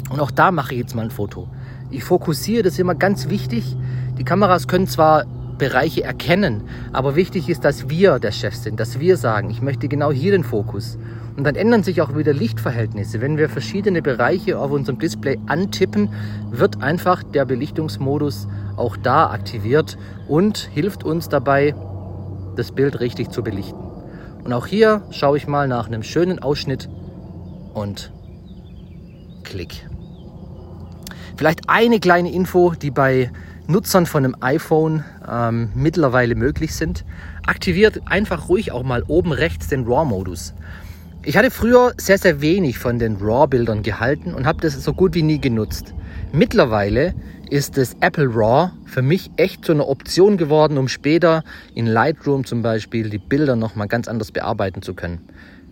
Und 0.09 0.21
auch 0.21 0.31
da 0.31 0.51
mache 0.51 0.73
ich 0.73 0.81
jetzt 0.81 0.95
mal 0.95 1.03
ein 1.03 1.11
Foto. 1.11 1.49
Ich 1.91 2.05
fokussiere, 2.05 2.63
das 2.63 2.75
ist 2.75 2.81
immer 2.81 2.95
ganz 2.95 3.29
wichtig. 3.29 3.77
Die 4.19 4.25
Kameras 4.25 4.69
können 4.69 4.87
zwar 4.87 5.25
Bereiche 5.59 6.05
erkennen, 6.05 6.63
aber 6.93 7.17
wichtig 7.17 7.49
ist, 7.49 7.65
dass 7.65 7.89
wir 7.89 8.19
der 8.19 8.31
Chef 8.31 8.55
sind, 8.55 8.79
dass 8.79 9.01
wir 9.01 9.17
sagen, 9.17 9.51
ich 9.51 9.61
möchte 9.61 9.89
genau 9.89 10.13
hier 10.13 10.33
den 10.33 10.45
Fokus. 10.45 10.99
Und 11.37 11.45
dann 11.45 11.55
ändern 11.55 11.83
sich 11.83 12.01
auch 12.01 12.17
wieder 12.17 12.33
Lichtverhältnisse. 12.33 13.21
Wenn 13.21 13.37
wir 13.37 13.49
verschiedene 13.49 14.03
Bereiche 14.03 14.59
auf 14.59 14.71
unserem 14.71 14.99
Display 14.99 15.39
antippen, 15.47 16.11
wird 16.51 16.83
einfach 16.83 17.23
der 17.23 17.45
Belichtungsmodus 17.45 18.49
auch 18.77 18.97
da 18.97 19.31
aktiviert 19.31 19.99
und 20.27 20.59
hilft 20.59 21.05
uns 21.05 21.29
dabei, 21.29 21.75
das 22.57 22.73
Bild 22.73 22.99
richtig 23.01 23.31
zu 23.31 23.43
belichten. 23.43 23.79
Und 24.45 24.53
auch 24.53 24.67
hier 24.67 25.03
schaue 25.11 25.37
ich 25.37 25.47
mal 25.47 25.69
nach 25.69 25.87
einem 25.87 26.03
schönen 26.03 26.41
Ausschnitt 26.41 26.89
und 27.73 28.13
klick. 29.45 29.89
Vielleicht 31.39 31.69
eine 31.69 32.01
kleine 32.01 32.33
Info, 32.33 32.73
die 32.73 32.91
bei 32.91 33.31
Nutzern 33.69 34.07
von 34.07 34.25
einem 34.25 34.35
iPhone 34.41 35.05
ähm, 35.31 35.71
mittlerweile 35.73 36.35
möglich 36.35 36.75
sind. 36.75 37.05
Aktiviert 37.47 38.03
einfach 38.07 38.49
ruhig 38.49 38.73
auch 38.73 38.83
mal 38.83 39.05
oben 39.07 39.31
rechts 39.31 39.69
den 39.69 39.87
RAW-Modus. 39.87 40.55
Ich 41.23 41.37
hatte 41.37 41.53
früher 41.53 41.93
sehr, 41.97 42.19
sehr 42.19 42.41
wenig 42.41 42.81
von 42.81 42.99
den 42.99 43.19
RAW-Bildern 43.19 43.85
gehalten 43.85 44.35
und 44.35 44.49
habe 44.49 44.61
das 44.61 44.83
so 44.83 44.93
gut 44.93 45.15
wie 45.15 45.23
nie 45.23 45.41
genutzt. 45.41 45.95
Mittlerweile 46.33 47.15
ist 47.49 47.77
das 47.77 47.95
Apple 48.01 48.35
RAW 48.35 48.73
für 48.87 49.03
mich 49.03 49.31
echt 49.37 49.65
so 49.65 49.73
eine 49.73 49.87
Option 49.87 50.39
geworden, 50.39 50.77
um 50.77 50.89
später 50.89 51.45
in 51.73 51.87
Lightroom 51.87 52.47
zum 52.47 52.63
Beispiel 52.63 53.11
die 53.11 53.19
Bilder 53.19 53.55
nochmal 53.55 53.87
ganz 53.87 54.09
anders 54.09 54.33
bearbeiten 54.33 54.83
zu 54.83 54.93
können. 54.93 55.21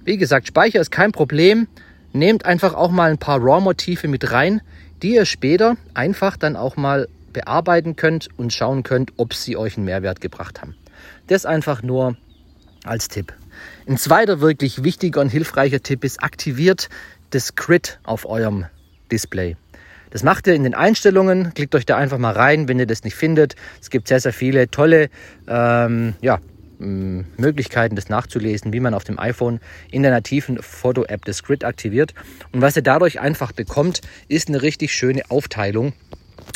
Wie 0.04 0.16
gesagt, 0.16 0.46
Speicher 0.46 0.80
ist 0.80 0.92
kein 0.92 1.10
Problem. 1.10 1.66
Nehmt 2.12 2.46
einfach 2.46 2.72
auch 2.72 2.92
mal 2.92 3.10
ein 3.10 3.18
paar 3.18 3.40
RAW-Motive 3.42 4.06
mit 4.06 4.30
rein, 4.30 4.62
die 5.06 5.14
ihr 5.14 5.24
später 5.24 5.76
einfach 5.94 6.36
dann 6.36 6.56
auch 6.56 6.76
mal 6.76 7.06
bearbeiten 7.32 7.94
könnt 7.94 8.28
und 8.36 8.52
schauen 8.52 8.82
könnt, 8.82 9.12
ob 9.18 9.34
sie 9.34 9.56
euch 9.56 9.76
einen 9.76 9.84
Mehrwert 9.84 10.20
gebracht 10.20 10.60
haben. 10.60 10.74
Das 11.28 11.46
einfach 11.46 11.80
nur 11.84 12.16
als 12.82 13.06
Tipp. 13.06 13.32
Ein 13.86 13.98
zweiter 13.98 14.40
wirklich 14.40 14.82
wichtiger 14.82 15.20
und 15.20 15.28
hilfreicher 15.28 15.80
Tipp 15.80 16.02
ist, 16.02 16.24
aktiviert 16.24 16.88
das 17.30 17.54
Grid 17.54 18.00
auf 18.02 18.26
eurem 18.26 18.64
Display. 19.12 19.56
Das 20.10 20.24
macht 20.24 20.48
ihr 20.48 20.54
in 20.54 20.64
den 20.64 20.74
Einstellungen. 20.74 21.54
Klickt 21.54 21.76
euch 21.76 21.86
da 21.86 21.96
einfach 21.96 22.18
mal 22.18 22.32
rein, 22.32 22.66
wenn 22.66 22.80
ihr 22.80 22.86
das 22.86 23.04
nicht 23.04 23.14
findet. 23.14 23.54
Es 23.80 23.90
gibt 23.90 24.08
sehr, 24.08 24.18
sehr 24.18 24.32
viele 24.32 24.72
tolle 24.72 25.08
ähm, 25.46 26.14
ja, 26.20 26.40
Möglichkeiten, 26.78 27.96
das 27.96 28.08
nachzulesen, 28.08 28.72
wie 28.72 28.80
man 28.80 28.94
auf 28.94 29.04
dem 29.04 29.18
iPhone 29.18 29.60
in 29.90 30.02
der 30.02 30.12
nativen 30.12 30.62
Foto-App 30.62 31.24
das 31.24 31.42
Grid 31.42 31.64
aktiviert. 31.64 32.14
Und 32.52 32.60
was 32.60 32.76
ihr 32.76 32.82
dadurch 32.82 33.20
einfach 33.20 33.52
bekommt, 33.52 34.00
ist 34.28 34.48
eine 34.48 34.62
richtig 34.62 34.92
schöne 34.92 35.22
Aufteilung 35.30 35.92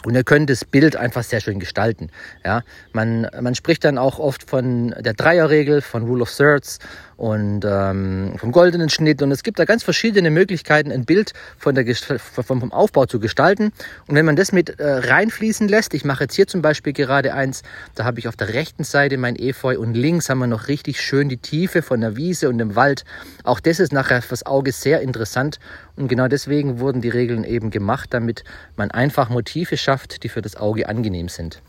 und 0.04 0.14
ihr 0.14 0.24
könnt 0.24 0.48
das 0.48 0.64
Bild 0.64 0.96
einfach 0.96 1.22
sehr 1.22 1.40
schön 1.40 1.58
gestalten. 1.58 2.10
Ja, 2.44 2.62
man, 2.92 3.26
man 3.40 3.54
spricht 3.54 3.84
dann 3.84 3.98
auch 3.98 4.18
oft 4.18 4.48
von 4.48 4.94
der 4.98 5.14
Dreierregel, 5.14 5.82
von 5.82 6.04
Rule 6.04 6.22
of 6.22 6.34
Thirds 6.34 6.78
und 7.20 7.66
ähm, 7.66 8.32
vom 8.38 8.50
goldenen 8.50 8.88
Schnitt. 8.88 9.20
Und 9.20 9.30
es 9.30 9.42
gibt 9.42 9.58
da 9.58 9.66
ganz 9.66 9.82
verschiedene 9.82 10.30
Möglichkeiten, 10.30 10.90
ein 10.90 11.04
Bild 11.04 11.34
von 11.58 11.74
der, 11.74 11.84
vom 11.94 12.72
Aufbau 12.72 13.04
zu 13.04 13.20
gestalten. 13.20 13.72
Und 14.06 14.14
wenn 14.14 14.24
man 14.24 14.36
das 14.36 14.52
mit 14.52 14.80
äh, 14.80 14.90
reinfließen 14.90 15.68
lässt, 15.68 15.92
ich 15.92 16.06
mache 16.06 16.24
jetzt 16.24 16.34
hier 16.34 16.46
zum 16.46 16.62
Beispiel 16.62 16.94
gerade 16.94 17.34
eins, 17.34 17.62
da 17.94 18.04
habe 18.04 18.20
ich 18.20 18.26
auf 18.26 18.36
der 18.36 18.54
rechten 18.54 18.84
Seite 18.84 19.18
mein 19.18 19.36
Efeu 19.36 19.78
und 19.78 19.92
links 19.92 20.30
haben 20.30 20.38
wir 20.38 20.46
noch 20.46 20.68
richtig 20.68 21.02
schön 21.02 21.28
die 21.28 21.36
Tiefe 21.36 21.82
von 21.82 22.00
der 22.00 22.16
Wiese 22.16 22.48
und 22.48 22.56
dem 22.56 22.74
Wald. 22.74 23.04
Auch 23.44 23.60
das 23.60 23.80
ist 23.80 23.92
nachher 23.92 24.22
fürs 24.22 24.46
Auge 24.46 24.72
sehr 24.72 25.02
interessant. 25.02 25.58
Und 25.96 26.08
genau 26.08 26.26
deswegen 26.26 26.80
wurden 26.80 27.02
die 27.02 27.10
Regeln 27.10 27.44
eben 27.44 27.68
gemacht, 27.70 28.14
damit 28.14 28.44
man 28.76 28.90
einfach 28.90 29.28
Motive 29.28 29.76
schafft, 29.76 30.22
die 30.22 30.30
für 30.30 30.40
das 30.40 30.56
Auge 30.56 30.88
angenehm 30.88 31.28
sind. 31.28 31.60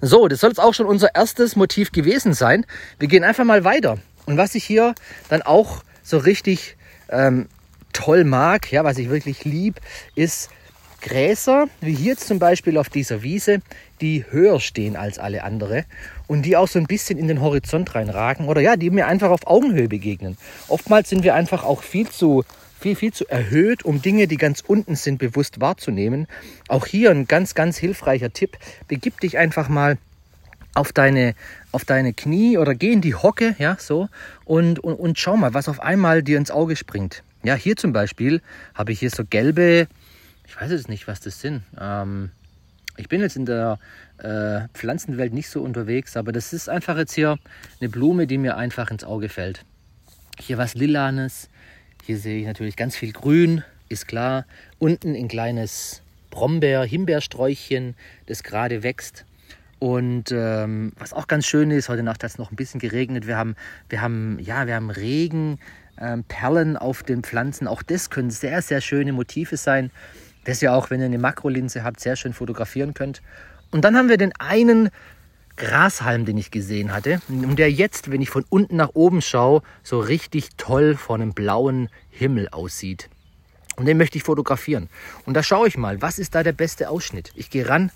So, 0.00 0.26
das 0.26 0.40
soll 0.40 0.50
jetzt 0.50 0.58
auch 0.58 0.74
schon 0.74 0.86
unser 0.86 1.14
erstes 1.14 1.54
Motiv 1.54 1.92
gewesen 1.92 2.34
sein. 2.34 2.66
Wir 2.98 3.06
gehen 3.06 3.22
einfach 3.22 3.44
mal 3.44 3.62
weiter. 3.62 3.98
Und 4.30 4.36
was 4.36 4.54
ich 4.54 4.62
hier 4.62 4.94
dann 5.28 5.42
auch 5.42 5.82
so 6.04 6.16
richtig 6.16 6.76
ähm, 7.08 7.48
toll 7.92 8.22
mag, 8.22 8.70
ja, 8.70 8.84
was 8.84 8.96
ich 8.96 9.10
wirklich 9.10 9.44
lieb, 9.44 9.80
ist 10.14 10.50
Gräser, 11.00 11.66
wie 11.80 11.96
hier 11.96 12.16
zum 12.16 12.38
Beispiel 12.38 12.78
auf 12.78 12.88
dieser 12.88 13.24
Wiese, 13.24 13.60
die 14.00 14.24
höher 14.30 14.60
stehen 14.60 14.94
als 14.94 15.18
alle 15.18 15.42
andere 15.42 15.84
und 16.28 16.42
die 16.42 16.56
auch 16.56 16.68
so 16.68 16.78
ein 16.78 16.86
bisschen 16.86 17.18
in 17.18 17.26
den 17.26 17.40
Horizont 17.40 17.92
reinragen 17.96 18.46
oder 18.46 18.60
ja, 18.60 18.76
die 18.76 18.90
mir 18.90 19.08
einfach 19.08 19.30
auf 19.30 19.48
Augenhöhe 19.48 19.88
begegnen. 19.88 20.38
Oftmals 20.68 21.08
sind 21.08 21.24
wir 21.24 21.34
einfach 21.34 21.64
auch 21.64 21.82
viel 21.82 22.08
zu 22.08 22.44
viel, 22.78 22.94
viel 22.94 23.12
zu 23.12 23.26
erhöht, 23.26 23.84
um 23.84 24.00
Dinge, 24.00 24.28
die 24.28 24.36
ganz 24.36 24.62
unten 24.64 24.94
sind, 24.94 25.18
bewusst 25.18 25.60
wahrzunehmen. 25.60 26.28
Auch 26.68 26.86
hier 26.86 27.10
ein 27.10 27.26
ganz, 27.26 27.56
ganz 27.56 27.78
hilfreicher 27.78 28.32
Tipp. 28.32 28.56
Begib 28.86 29.20
dich 29.20 29.38
einfach 29.38 29.68
mal 29.68 29.98
auf 30.74 30.92
deine, 30.92 31.34
auf 31.72 31.84
deine 31.84 32.12
Knie 32.12 32.58
oder 32.58 32.74
geh 32.74 32.92
in 32.92 33.00
die 33.00 33.14
Hocke, 33.14 33.54
ja, 33.58 33.76
so, 33.78 34.08
und, 34.44 34.78
und, 34.78 34.94
und 34.94 35.18
schau 35.18 35.36
mal, 35.36 35.54
was 35.54 35.68
auf 35.68 35.80
einmal 35.80 36.22
dir 36.22 36.38
ins 36.38 36.50
Auge 36.50 36.76
springt. 36.76 37.22
Ja, 37.42 37.54
hier 37.54 37.76
zum 37.76 37.92
Beispiel 37.92 38.42
habe 38.74 38.92
ich 38.92 39.00
hier 39.00 39.10
so 39.10 39.24
gelbe, 39.24 39.88
ich 40.46 40.60
weiß 40.60 40.70
jetzt 40.70 40.88
nicht, 40.88 41.08
was 41.08 41.20
das 41.20 41.40
sind. 41.40 41.62
Ähm, 41.80 42.30
ich 42.96 43.08
bin 43.08 43.20
jetzt 43.20 43.36
in 43.36 43.46
der 43.46 43.78
äh, 44.18 44.68
Pflanzenwelt 44.74 45.32
nicht 45.32 45.48
so 45.48 45.62
unterwegs, 45.62 46.16
aber 46.16 46.32
das 46.32 46.52
ist 46.52 46.68
einfach 46.68 46.98
jetzt 46.98 47.14
hier 47.14 47.38
eine 47.80 47.88
Blume, 47.88 48.26
die 48.26 48.38
mir 48.38 48.56
einfach 48.56 48.90
ins 48.90 49.04
Auge 49.04 49.28
fällt. 49.28 49.64
Hier 50.38 50.58
was 50.58 50.74
Lilanes, 50.74 51.48
hier 52.04 52.18
sehe 52.18 52.40
ich 52.40 52.46
natürlich 52.46 52.76
ganz 52.76 52.96
viel 52.96 53.12
Grün, 53.12 53.64
ist 53.88 54.06
klar. 54.06 54.44
Unten 54.78 55.14
ein 55.14 55.28
kleines 55.28 56.02
Brombeer-Himbeersträuchchen, 56.30 57.94
das 58.26 58.42
gerade 58.42 58.82
wächst. 58.82 59.24
Und 59.80 60.30
ähm, 60.30 60.92
was 60.98 61.14
auch 61.14 61.26
ganz 61.26 61.46
schön 61.46 61.70
ist, 61.70 61.88
heute 61.88 62.02
Nacht 62.02 62.22
hat 62.22 62.30
es 62.30 62.38
noch 62.38 62.52
ein 62.52 62.56
bisschen 62.56 62.80
geregnet. 62.80 63.26
Wir 63.26 63.38
haben, 63.38 63.56
wir 63.88 64.02
haben, 64.02 64.38
ja, 64.38 64.66
wir 64.66 64.74
haben 64.74 64.90
Regen, 64.90 65.58
ähm, 65.98 66.24
auf 66.76 67.02
den 67.02 67.22
Pflanzen. 67.22 67.66
Auch 67.66 67.82
das 67.82 68.10
können 68.10 68.30
sehr, 68.30 68.60
sehr 68.60 68.82
schöne 68.82 69.12
Motive 69.12 69.56
sein, 69.56 69.90
das 70.44 70.60
ihr 70.60 70.74
auch, 70.74 70.90
wenn 70.90 71.00
ihr 71.00 71.06
eine 71.06 71.18
Makrolinse 71.18 71.82
habt, 71.82 72.00
sehr 72.00 72.16
schön 72.16 72.34
fotografieren 72.34 72.92
könnt. 72.92 73.22
Und 73.70 73.84
dann 73.84 73.96
haben 73.96 74.10
wir 74.10 74.18
den 74.18 74.32
einen 74.38 74.90
Grashalm, 75.56 76.26
den 76.26 76.38
ich 76.38 76.50
gesehen 76.50 76.92
hatte 76.92 77.20
und 77.28 77.58
der 77.58 77.70
jetzt, 77.70 78.10
wenn 78.10 78.22
ich 78.22 78.30
von 78.30 78.44
unten 78.48 78.76
nach 78.76 78.90
oben 78.94 79.22
schaue, 79.22 79.62
so 79.82 79.98
richtig 80.00 80.50
toll 80.56 80.94
vor 80.94 81.16
einem 81.16 81.32
blauen 81.32 81.88
Himmel 82.10 82.48
aussieht. 82.50 83.08
Und 83.76 83.86
den 83.86 83.96
möchte 83.96 84.18
ich 84.18 84.24
fotografieren. 84.24 84.88
Und 85.24 85.34
da 85.34 85.42
schaue 85.42 85.68
ich 85.68 85.78
mal, 85.78 86.02
was 86.02 86.18
ist 86.18 86.34
da 86.34 86.42
der 86.42 86.52
beste 86.52 86.90
Ausschnitt? 86.90 87.32
Ich 87.34 87.50
gehe 87.50 87.68
ran, 87.68 87.90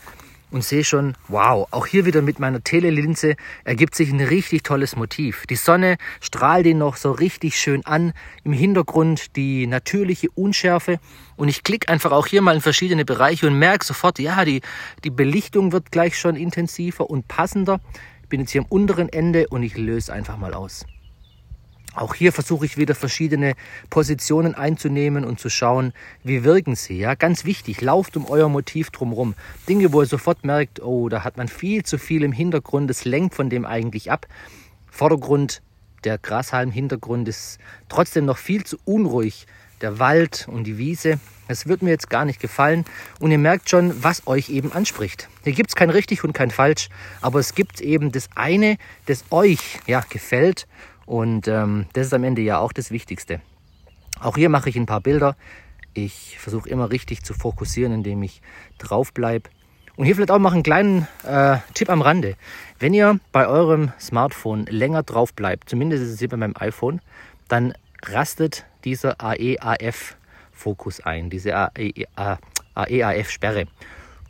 und 0.55 0.63
sehe 0.63 0.85
schon, 0.85 1.17
wow, 1.27 1.67
auch 1.73 1.85
hier 1.85 2.05
wieder 2.07 2.23
mit 2.23 2.39
meiner 2.39 2.63
Telelinse 2.63 3.35
ergibt 3.65 3.97
sich 3.97 4.13
ein 4.13 4.21
richtig 4.21 4.63
tolles 4.63 4.95
Motiv. 4.95 5.47
Die 5.51 5.57
Sonne 5.57 5.97
strahlt 6.21 6.65
ihn 6.65 6.79
noch 6.79 6.95
so 6.95 7.11
richtig 7.11 7.59
schön 7.59 7.85
an, 7.85 8.13
im 8.45 8.53
Hintergrund 8.53 9.35
die 9.35 9.67
natürliche 9.67 10.31
Unschärfe 10.31 11.01
und 11.35 11.49
ich 11.49 11.65
klicke 11.65 11.89
einfach 11.89 12.13
auch 12.13 12.29
hier 12.29 12.41
mal 12.41 12.55
in 12.55 12.61
verschiedene 12.61 13.05
Bereiche 13.05 13.49
und 13.49 13.59
merke 13.59 13.85
sofort, 13.85 14.21
ja, 14.21 14.45
die, 14.45 14.61
die 15.03 15.11
Belichtung 15.11 15.73
wird 15.73 15.91
gleich 15.91 16.17
schon 16.17 16.37
intensiver 16.37 17.11
und 17.11 17.27
passender. 17.27 17.81
Ich 18.23 18.29
bin 18.29 18.39
jetzt 18.39 18.53
hier 18.53 18.61
am 18.61 18.69
unteren 18.69 19.09
Ende 19.09 19.49
und 19.49 19.65
ich 19.65 19.77
löse 19.77 20.13
einfach 20.13 20.37
mal 20.37 20.55
aus. 20.55 20.87
Auch 21.95 22.15
hier 22.15 22.33
versuche 22.33 22.67
ich 22.67 22.77
wieder 22.77 22.97
verschiedene 22.97 23.55
Positionen 23.89 24.55
einzunehmen 24.55 25.25
und 25.25 25.39
zu 25.39 25.49
schauen, 25.49 25.93
wie 26.25 26.43
wirken 26.43 26.75
sie. 26.75 26.99
Ja, 26.99 27.15
ganz 27.15 27.45
wichtig, 27.45 27.81
lauft 27.81 28.17
um 28.17 28.27
euer 28.27 28.49
Motiv 28.49 28.91
drumherum. 28.91 29.35
Dinge, 29.69 29.93
wo 29.93 30.03
ihr 30.03 30.07
sofort 30.07 30.45
merkt, 30.45 30.83
oh, 30.83 31.09
da 31.09 31.23
hat 31.23 31.37
man 31.37 31.47
viel 31.47 31.85
zu 31.85 31.99
viel 31.99 32.25
im 32.25 32.33
Hintergrund, 32.33 32.91
das 32.91 33.05
lenkt 33.05 33.37
von 33.37 33.49
dem 33.49 33.65
eigentlich 33.65 34.11
ab. 34.11 34.27
Vordergrund, 34.91 35.63
der 36.03 36.19
Grashalm-Hintergrund 36.19 37.29
ist 37.29 37.59
trotzdem 37.89 38.25
noch 38.25 38.39
viel 38.39 38.65
zu 38.65 38.77
unruhig. 38.85 39.47
Der 39.81 39.99
Wald 39.99 40.47
und 40.49 40.65
die 40.65 40.79
Wiese, 40.79 41.19
es 41.47 41.67
wird 41.67 41.83
mir 41.83 41.91
jetzt 41.91 42.09
gar 42.09 42.25
nicht 42.25 42.41
gefallen. 42.41 42.85
Und 43.21 43.31
ihr 43.31 43.39
merkt 43.39 43.69
schon, 43.69 44.03
was 44.03 44.27
euch 44.27 44.49
eben 44.49 44.73
anspricht. 44.73 45.29
Hier 45.45 45.53
gibt 45.53 45.71
es 45.71 45.77
kein 45.77 45.91
richtig 45.91 46.25
und 46.25 46.33
kein 46.33 46.51
falsch, 46.51 46.89
aber 47.21 47.39
es 47.39 47.55
gibt 47.55 47.81
eben 47.81 48.11
das 48.11 48.29
eine, 48.35 48.79
das 49.07 49.25
euch 49.31 49.81
ja 49.87 50.03
gefällt 50.09 50.67
und 51.07 51.49
ähm, 51.49 51.87
das 51.93 52.07
ist 52.07 52.15
am 52.15 52.25
Ende 52.25 52.43
ja 52.43 52.59
auch 52.59 52.73
das 52.73 52.91
Wichtigste. 52.91 53.41
Auch 54.21 54.37
hier 54.37 54.49
mache 54.49 54.69
ich 54.69 54.77
ein 54.77 54.87
paar 54.87 55.01
Bilder. 55.01 55.37
Ich 55.93 56.39
versuche 56.39 56.69
immer 56.69 56.91
richtig 56.91 57.23
zu 57.23 57.35
fokussieren, 57.35 57.93
indem 57.93 58.23
ich 58.23 58.43
drauf 58.79 59.13
bleibe. 59.13 59.51
Und 59.97 60.07
hier 60.07 60.17
vielleicht 60.17 60.33
auch 60.33 60.39
mal 60.39 60.53
einen 60.53 60.65
kleinen 60.65 61.07
äh, 61.25 61.59
Tipp 61.75 61.89
am 61.89 62.03
Rande. 62.03 62.37
Wenn 62.79 62.95
ihr 62.95 63.21
bei 63.31 63.47
eurem 63.47 63.93
Smartphone 64.01 64.67
länger 64.67 65.05
drauf 65.05 65.33
bleibt, 65.35 65.71
zumindest 65.71 66.03
ist 66.03 66.11
es 66.11 66.19
hier 66.19 66.29
bei 66.29 66.37
meinem 66.37 66.55
iPhone, 66.59 67.01
dann 67.47 67.75
rastet 68.03 68.67
dieser 68.85 69.21
AEAF-Fokus 69.21 71.01
ein, 71.01 71.31
diese 71.31 71.55
AEAF-Sperre. 71.55 73.67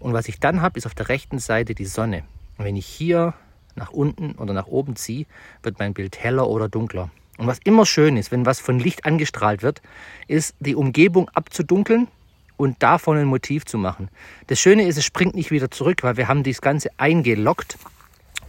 Und 0.00 0.12
was 0.12 0.28
ich 0.28 0.38
dann 0.38 0.60
habe, 0.60 0.78
ist 0.78 0.86
auf 0.86 0.94
der 0.94 1.08
rechten 1.08 1.38
Seite 1.38 1.74
die 1.74 1.86
Sonne. 1.86 2.24
Und 2.58 2.66
wenn 2.66 2.76
ich 2.76 2.86
hier 2.86 3.32
nach 3.76 3.90
unten 3.90 4.32
oder 4.32 4.52
nach 4.52 4.66
oben 4.66 4.96
ziehe, 4.96 5.26
wird 5.62 5.78
mein 5.78 5.94
Bild 5.94 6.22
heller 6.22 6.48
oder 6.48 6.68
dunkler. 6.68 7.10
Und 7.36 7.46
was 7.46 7.58
immer 7.64 7.84
schön 7.84 8.16
ist, 8.16 8.30
wenn 8.30 8.46
was 8.46 8.60
von 8.60 8.78
Licht 8.78 9.04
angestrahlt 9.04 9.62
wird, 9.62 9.82
ist 10.28 10.54
die 10.60 10.76
Umgebung 10.76 11.28
abzudunkeln 11.30 12.08
und 12.56 12.82
davon 12.82 13.16
ein 13.16 13.26
Motiv 13.26 13.64
zu 13.64 13.78
machen. 13.78 14.08
Das 14.46 14.60
Schöne 14.60 14.86
ist, 14.86 14.96
es 14.96 15.04
springt 15.04 15.34
nicht 15.34 15.50
wieder 15.50 15.70
zurück, 15.70 16.02
weil 16.02 16.16
wir 16.16 16.28
haben 16.28 16.44
das 16.44 16.60
Ganze 16.60 16.90
eingeloggt 16.96 17.76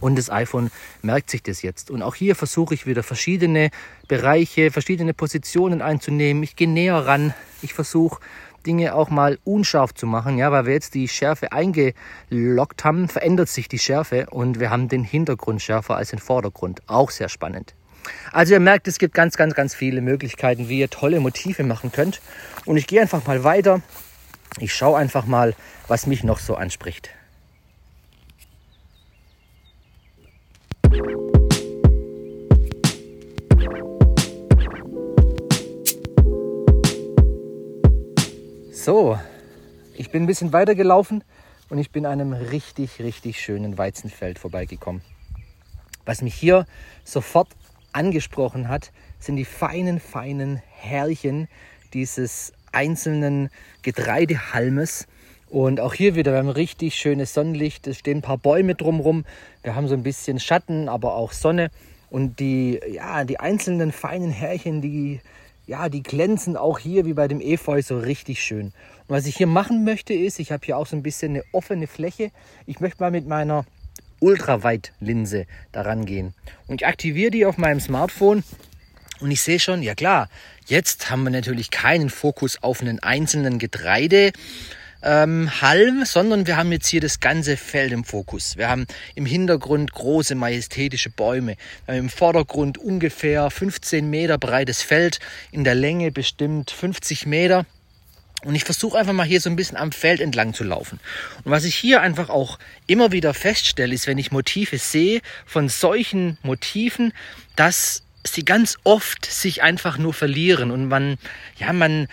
und 0.00 0.16
das 0.16 0.30
iPhone 0.30 0.70
merkt 1.02 1.30
sich 1.30 1.42
das 1.42 1.62
jetzt. 1.62 1.90
Und 1.90 2.02
auch 2.02 2.14
hier 2.14 2.36
versuche 2.36 2.74
ich 2.74 2.86
wieder 2.86 3.02
verschiedene 3.02 3.70
Bereiche, 4.08 4.70
verschiedene 4.70 5.14
Positionen 5.14 5.82
einzunehmen. 5.82 6.42
Ich 6.42 6.54
gehe 6.54 6.68
näher 6.68 7.06
ran. 7.06 7.34
Ich 7.62 7.74
versuche 7.74 8.20
Dinge 8.66 8.94
auch 8.94 9.08
mal 9.10 9.38
unscharf 9.44 9.94
zu 9.94 10.06
machen, 10.06 10.38
ja, 10.38 10.50
weil 10.50 10.66
wir 10.66 10.72
jetzt 10.72 10.94
die 10.94 11.08
Schärfe 11.08 11.52
eingeloggt 11.52 12.84
haben, 12.84 13.08
verändert 13.08 13.48
sich 13.48 13.68
die 13.68 13.78
Schärfe 13.78 14.26
und 14.30 14.58
wir 14.60 14.70
haben 14.70 14.88
den 14.88 15.04
Hintergrund 15.04 15.62
schärfer 15.62 15.96
als 15.96 16.10
den 16.10 16.18
Vordergrund. 16.18 16.82
Auch 16.86 17.10
sehr 17.10 17.28
spannend. 17.28 17.74
Also 18.32 18.54
ihr 18.54 18.60
merkt, 18.60 18.88
es 18.88 18.98
gibt 18.98 19.14
ganz, 19.14 19.36
ganz, 19.36 19.54
ganz 19.54 19.74
viele 19.74 20.00
Möglichkeiten, 20.00 20.68
wie 20.68 20.80
ihr 20.80 20.90
tolle 20.90 21.20
Motive 21.20 21.64
machen 21.64 21.92
könnt. 21.92 22.20
Und 22.64 22.76
ich 22.76 22.86
gehe 22.86 23.00
einfach 23.00 23.26
mal 23.26 23.44
weiter. 23.44 23.80
Ich 24.58 24.74
schaue 24.74 24.98
einfach 24.98 25.26
mal, 25.26 25.54
was 25.88 26.06
mich 26.06 26.24
noch 26.24 26.38
so 26.38 26.54
anspricht. 26.54 27.10
So, 38.86 39.18
ich 39.96 40.12
bin 40.12 40.22
ein 40.22 40.26
bisschen 40.26 40.52
weiter 40.52 40.76
gelaufen 40.76 41.24
und 41.70 41.78
ich 41.78 41.90
bin 41.90 42.06
an 42.06 42.20
einem 42.20 42.32
richtig, 42.32 43.00
richtig 43.00 43.40
schönen 43.40 43.76
Weizenfeld 43.78 44.38
vorbeigekommen. 44.38 45.02
Was 46.04 46.22
mich 46.22 46.36
hier 46.36 46.66
sofort 47.02 47.48
angesprochen 47.92 48.68
hat, 48.68 48.92
sind 49.18 49.34
die 49.34 49.44
feinen, 49.44 49.98
feinen 49.98 50.62
Härchen 50.70 51.48
dieses 51.94 52.52
einzelnen 52.70 53.48
Getreidehalmes. 53.82 55.08
Und 55.50 55.80
auch 55.80 55.92
hier 55.92 56.14
wieder, 56.14 56.30
wir 56.30 56.38
haben 56.38 56.48
richtig 56.48 56.94
schönes 56.94 57.34
Sonnenlicht. 57.34 57.88
Es 57.88 57.98
stehen 57.98 58.18
ein 58.18 58.22
paar 58.22 58.38
Bäume 58.38 58.76
drumherum. 58.76 59.24
Wir 59.64 59.74
haben 59.74 59.88
so 59.88 59.94
ein 59.94 60.04
bisschen 60.04 60.38
Schatten, 60.38 60.88
aber 60.88 61.16
auch 61.16 61.32
Sonne. 61.32 61.72
Und 62.08 62.38
die, 62.38 62.78
ja, 62.88 63.24
die 63.24 63.40
einzelnen 63.40 63.90
feinen 63.90 64.30
Härchen, 64.30 64.80
die, 64.80 65.20
ja, 65.66 65.88
die 65.88 66.02
glänzen 66.02 66.56
auch 66.56 66.78
hier 66.78 67.04
wie 67.06 67.12
bei 67.12 67.28
dem 67.28 67.40
Efeu 67.40 67.82
so 67.82 67.98
richtig 67.98 68.42
schön. 68.42 68.66
Und 68.66 68.74
was 69.08 69.26
ich 69.26 69.36
hier 69.36 69.46
machen 69.46 69.84
möchte 69.84 70.14
ist, 70.14 70.38
ich 70.38 70.52
habe 70.52 70.64
hier 70.64 70.76
auch 70.76 70.86
so 70.86 70.96
ein 70.96 71.02
bisschen 71.02 71.32
eine 71.32 71.44
offene 71.52 71.86
Fläche. 71.86 72.30
Ich 72.66 72.80
möchte 72.80 73.02
mal 73.02 73.10
mit 73.10 73.26
meiner 73.26 73.64
Ultraweitlinse 74.20 75.46
daran 75.72 76.06
gehen. 76.06 76.34
Und 76.68 76.80
ich 76.80 76.86
aktiviere 76.86 77.30
die 77.30 77.46
auf 77.46 77.58
meinem 77.58 77.80
Smartphone 77.80 78.44
und 79.20 79.30
ich 79.30 79.42
sehe 79.42 79.58
schon, 79.58 79.82
ja 79.82 79.94
klar, 79.94 80.28
jetzt 80.66 81.10
haben 81.10 81.24
wir 81.24 81.30
natürlich 81.30 81.70
keinen 81.70 82.10
Fokus 82.10 82.62
auf 82.62 82.80
einen 82.80 83.00
einzelnen 83.00 83.58
Getreide, 83.58 84.32
ähm, 85.06 85.62
Halm, 85.62 86.04
sondern 86.04 86.48
wir 86.48 86.56
haben 86.56 86.72
jetzt 86.72 86.88
hier 86.88 87.00
das 87.00 87.20
ganze 87.20 87.56
Feld 87.56 87.92
im 87.92 88.04
Fokus. 88.04 88.56
Wir 88.56 88.68
haben 88.68 88.86
im 89.14 89.24
Hintergrund 89.24 89.92
große 89.92 90.34
majestätische 90.34 91.10
Bäume. 91.10 91.56
Im 91.86 92.10
Vordergrund 92.10 92.76
ungefähr 92.76 93.48
15 93.48 94.10
Meter 94.10 94.36
breites 94.36 94.82
Feld, 94.82 95.20
in 95.52 95.62
der 95.62 95.76
Länge 95.76 96.10
bestimmt 96.10 96.72
50 96.72 97.24
Meter. 97.24 97.64
Und 98.44 98.56
ich 98.56 98.64
versuche 98.64 98.98
einfach 98.98 99.12
mal 99.12 99.26
hier 99.26 99.40
so 99.40 99.48
ein 99.48 99.56
bisschen 99.56 99.76
am 99.76 99.92
Feld 99.92 100.20
entlang 100.20 100.54
zu 100.54 100.64
laufen. 100.64 100.98
Und 101.44 101.52
was 101.52 101.64
ich 101.64 101.76
hier 101.76 102.00
einfach 102.00 102.28
auch 102.28 102.58
immer 102.86 103.12
wieder 103.12 103.32
feststelle, 103.32 103.94
ist, 103.94 104.08
wenn 104.08 104.18
ich 104.18 104.32
Motive 104.32 104.78
sehe 104.78 105.20
von 105.46 105.68
solchen 105.68 106.36
Motiven, 106.42 107.12
dass 107.54 108.02
sie 108.24 108.44
ganz 108.44 108.76
oft 108.82 109.24
sich 109.24 109.62
einfach 109.62 109.98
nur 109.98 110.12
verlieren 110.12 110.72
und 110.72 110.88
man, 110.88 111.16
ja, 111.58 111.72
man, 111.72 112.08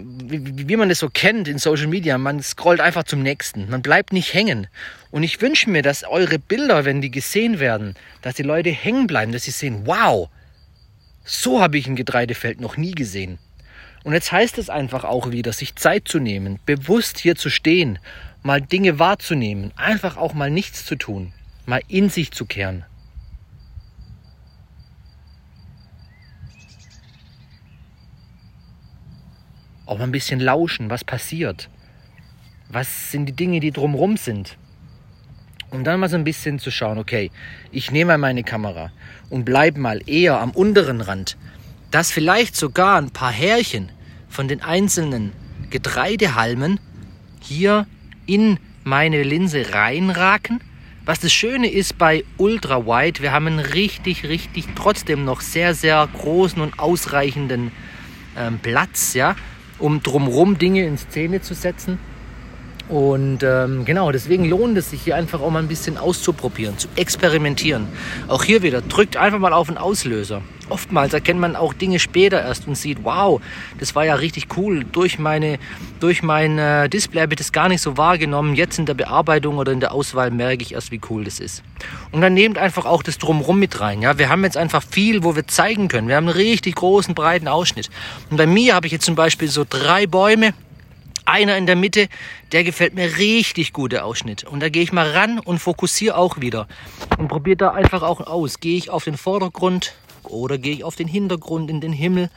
wie, 0.00 0.68
wie 0.68 0.76
man 0.76 0.88
das 0.88 1.00
so 1.00 1.10
kennt 1.10 1.48
in 1.48 1.58
Social 1.58 1.88
Media, 1.88 2.16
man 2.18 2.40
scrollt 2.40 2.80
einfach 2.80 3.02
zum 3.02 3.22
nächsten. 3.22 3.68
Man 3.68 3.82
bleibt 3.82 4.12
nicht 4.12 4.32
hängen. 4.32 4.68
Und 5.10 5.24
ich 5.24 5.40
wünsche 5.40 5.68
mir, 5.68 5.82
dass 5.82 6.04
eure 6.04 6.38
Bilder, 6.38 6.84
wenn 6.84 7.00
die 7.00 7.10
gesehen 7.10 7.58
werden, 7.58 7.96
dass 8.22 8.34
die 8.34 8.44
Leute 8.44 8.70
hängen 8.70 9.08
bleiben, 9.08 9.32
dass 9.32 9.44
sie 9.44 9.50
sehen, 9.50 9.82
wow, 9.86 10.28
so 11.24 11.60
habe 11.60 11.78
ich 11.78 11.88
ein 11.88 11.96
Getreidefeld 11.96 12.60
noch 12.60 12.76
nie 12.76 12.92
gesehen. 12.92 13.38
Und 14.04 14.12
jetzt 14.12 14.30
heißt 14.30 14.56
es 14.58 14.70
einfach 14.70 15.02
auch 15.02 15.32
wieder, 15.32 15.52
sich 15.52 15.74
Zeit 15.74 16.06
zu 16.06 16.20
nehmen, 16.20 16.60
bewusst 16.64 17.18
hier 17.18 17.34
zu 17.34 17.50
stehen, 17.50 17.98
mal 18.42 18.60
Dinge 18.60 19.00
wahrzunehmen, 19.00 19.72
einfach 19.76 20.16
auch 20.16 20.32
mal 20.32 20.50
nichts 20.50 20.86
zu 20.86 20.94
tun, 20.94 21.32
mal 21.66 21.82
in 21.88 22.08
sich 22.08 22.30
zu 22.30 22.46
kehren. 22.46 22.84
Auch 29.88 29.98
mal 29.98 30.04
ein 30.04 30.12
bisschen 30.12 30.40
lauschen, 30.40 30.90
was 30.90 31.02
passiert. 31.02 31.68
Was 32.68 33.10
sind 33.10 33.26
die 33.26 33.32
Dinge, 33.32 33.60
die 33.60 33.70
drumherum 33.70 34.16
sind? 34.16 34.58
Und 35.70 35.84
dann 35.84 36.00
mal 36.00 36.08
so 36.08 36.16
ein 36.16 36.24
bisschen 36.24 36.58
zu 36.58 36.70
schauen, 36.70 36.98
okay, 36.98 37.30
ich 37.72 37.90
nehme 37.90 38.12
mal 38.12 38.18
meine 38.18 38.42
Kamera 38.42 38.90
und 39.30 39.44
bleibe 39.44 39.80
mal 39.80 40.00
eher 40.06 40.40
am 40.40 40.50
unteren 40.50 41.00
Rand, 41.00 41.36
dass 41.90 42.10
vielleicht 42.10 42.56
sogar 42.56 43.00
ein 43.00 43.10
paar 43.10 43.32
Härchen 43.32 43.90
von 44.28 44.48
den 44.48 44.62
einzelnen 44.62 45.32
Getreidehalmen 45.70 46.80
hier 47.40 47.86
in 48.26 48.58
meine 48.84 49.22
Linse 49.22 49.72
reinraken. 49.72 50.60
Was 51.04 51.20
das 51.20 51.32
Schöne 51.32 51.70
ist 51.70 51.96
bei 51.96 52.24
Ultra 52.36 52.84
Wide, 52.84 53.20
wir 53.20 53.32
haben 53.32 53.46
einen 53.46 53.58
richtig, 53.60 54.24
richtig 54.24 54.66
trotzdem 54.74 55.24
noch 55.24 55.40
sehr, 55.40 55.74
sehr 55.74 56.06
großen 56.18 56.60
und 56.60 56.78
ausreichenden 56.78 57.72
ähm, 58.36 58.58
Platz, 58.58 59.14
ja, 59.14 59.34
um 59.78 60.02
drumherum 60.02 60.58
Dinge 60.58 60.84
in 60.84 60.98
Szene 60.98 61.40
zu 61.40 61.54
setzen. 61.54 61.98
Und 62.88 63.42
ähm, 63.42 63.84
genau, 63.84 64.12
deswegen 64.12 64.48
lohnt 64.48 64.78
es 64.78 64.90
sich 64.90 65.02
hier 65.02 65.16
einfach 65.16 65.40
auch 65.40 65.50
mal 65.50 65.58
ein 65.58 65.68
bisschen 65.68 65.98
auszuprobieren, 65.98 66.78
zu 66.78 66.88
experimentieren. 66.96 67.86
Auch 68.28 68.44
hier 68.44 68.62
wieder, 68.62 68.80
drückt 68.80 69.16
einfach 69.16 69.38
mal 69.38 69.52
auf 69.52 69.68
den 69.68 69.76
Auslöser. 69.76 70.40
Oftmals 70.68 71.12
erkennt 71.12 71.40
man 71.40 71.56
auch 71.56 71.72
Dinge 71.72 71.98
später 71.98 72.42
erst 72.42 72.66
und 72.66 72.76
sieht, 72.76 73.04
wow, 73.04 73.40
das 73.78 73.94
war 73.94 74.04
ja 74.04 74.14
richtig 74.14 74.56
cool. 74.56 74.84
Durch, 74.84 75.18
meine, 75.18 75.58
durch 76.00 76.22
mein 76.22 76.58
äh, 76.58 76.88
Display 76.88 77.22
habe 77.22 77.34
ich 77.34 77.38
das 77.38 77.52
gar 77.52 77.68
nicht 77.68 77.80
so 77.80 77.96
wahrgenommen. 77.96 78.54
Jetzt 78.54 78.78
in 78.78 78.86
der 78.86 78.94
Bearbeitung 78.94 79.58
oder 79.58 79.72
in 79.72 79.80
der 79.80 79.92
Auswahl 79.92 80.30
merke 80.30 80.62
ich 80.62 80.74
erst, 80.74 80.90
wie 80.90 81.00
cool 81.10 81.24
das 81.24 81.40
ist. 81.40 81.62
Und 82.12 82.20
dann 82.20 82.34
nehmt 82.34 82.58
einfach 82.58 82.86
auch 82.86 83.02
das 83.02 83.18
Drumherum 83.18 83.58
mit 83.58 83.80
rein. 83.80 84.02
Ja, 84.02 84.18
wir 84.18 84.28
haben 84.28 84.44
jetzt 84.44 84.56
einfach 84.56 84.82
viel, 84.82 85.24
wo 85.24 85.36
wir 85.36 85.46
zeigen 85.46 85.88
können. 85.88 86.08
Wir 86.08 86.16
haben 86.16 86.28
einen 86.28 86.36
richtig 86.36 86.76
großen, 86.76 87.14
breiten 87.14 87.48
Ausschnitt. 87.48 87.90
Und 88.30 88.36
bei 88.36 88.46
mir 88.46 88.74
habe 88.74 88.86
ich 88.86 88.92
jetzt 88.92 89.04
zum 89.04 89.14
Beispiel 89.14 89.48
so 89.48 89.64
drei 89.68 90.06
Bäume 90.06 90.54
einer 91.28 91.56
in 91.56 91.66
der 91.66 91.76
Mitte, 91.76 92.08
der 92.52 92.64
gefällt 92.64 92.94
mir 92.94 93.18
richtig 93.18 93.72
gut, 93.72 93.92
der 93.92 94.04
Ausschnitt. 94.04 94.44
Und 94.44 94.60
da 94.60 94.68
gehe 94.68 94.82
ich 94.82 94.92
mal 94.92 95.10
ran 95.10 95.38
und 95.38 95.58
fokussiere 95.58 96.16
auch 96.16 96.40
wieder. 96.40 96.66
Und 97.18 97.28
probiere 97.28 97.56
da 97.56 97.70
einfach 97.70 98.02
auch 98.02 98.20
aus. 98.20 98.60
Gehe 98.60 98.76
ich 98.76 98.90
auf 98.90 99.04
den 99.04 99.16
Vordergrund 99.16 99.94
oder 100.24 100.58
gehe 100.58 100.74
ich 100.74 100.84
auf 100.84 100.96
den 100.96 101.08
Hintergrund, 101.08 101.70
in 101.70 101.80
den 101.80 101.92
Himmel. 101.92 102.30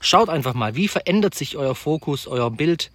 Schaut 0.00 0.28
einfach 0.28 0.54
mal, 0.54 0.74
wie 0.76 0.88
verändert 0.88 1.34
sich 1.34 1.56
euer 1.56 1.74
Fokus, 1.74 2.26
euer 2.26 2.50
Bild. 2.50 2.90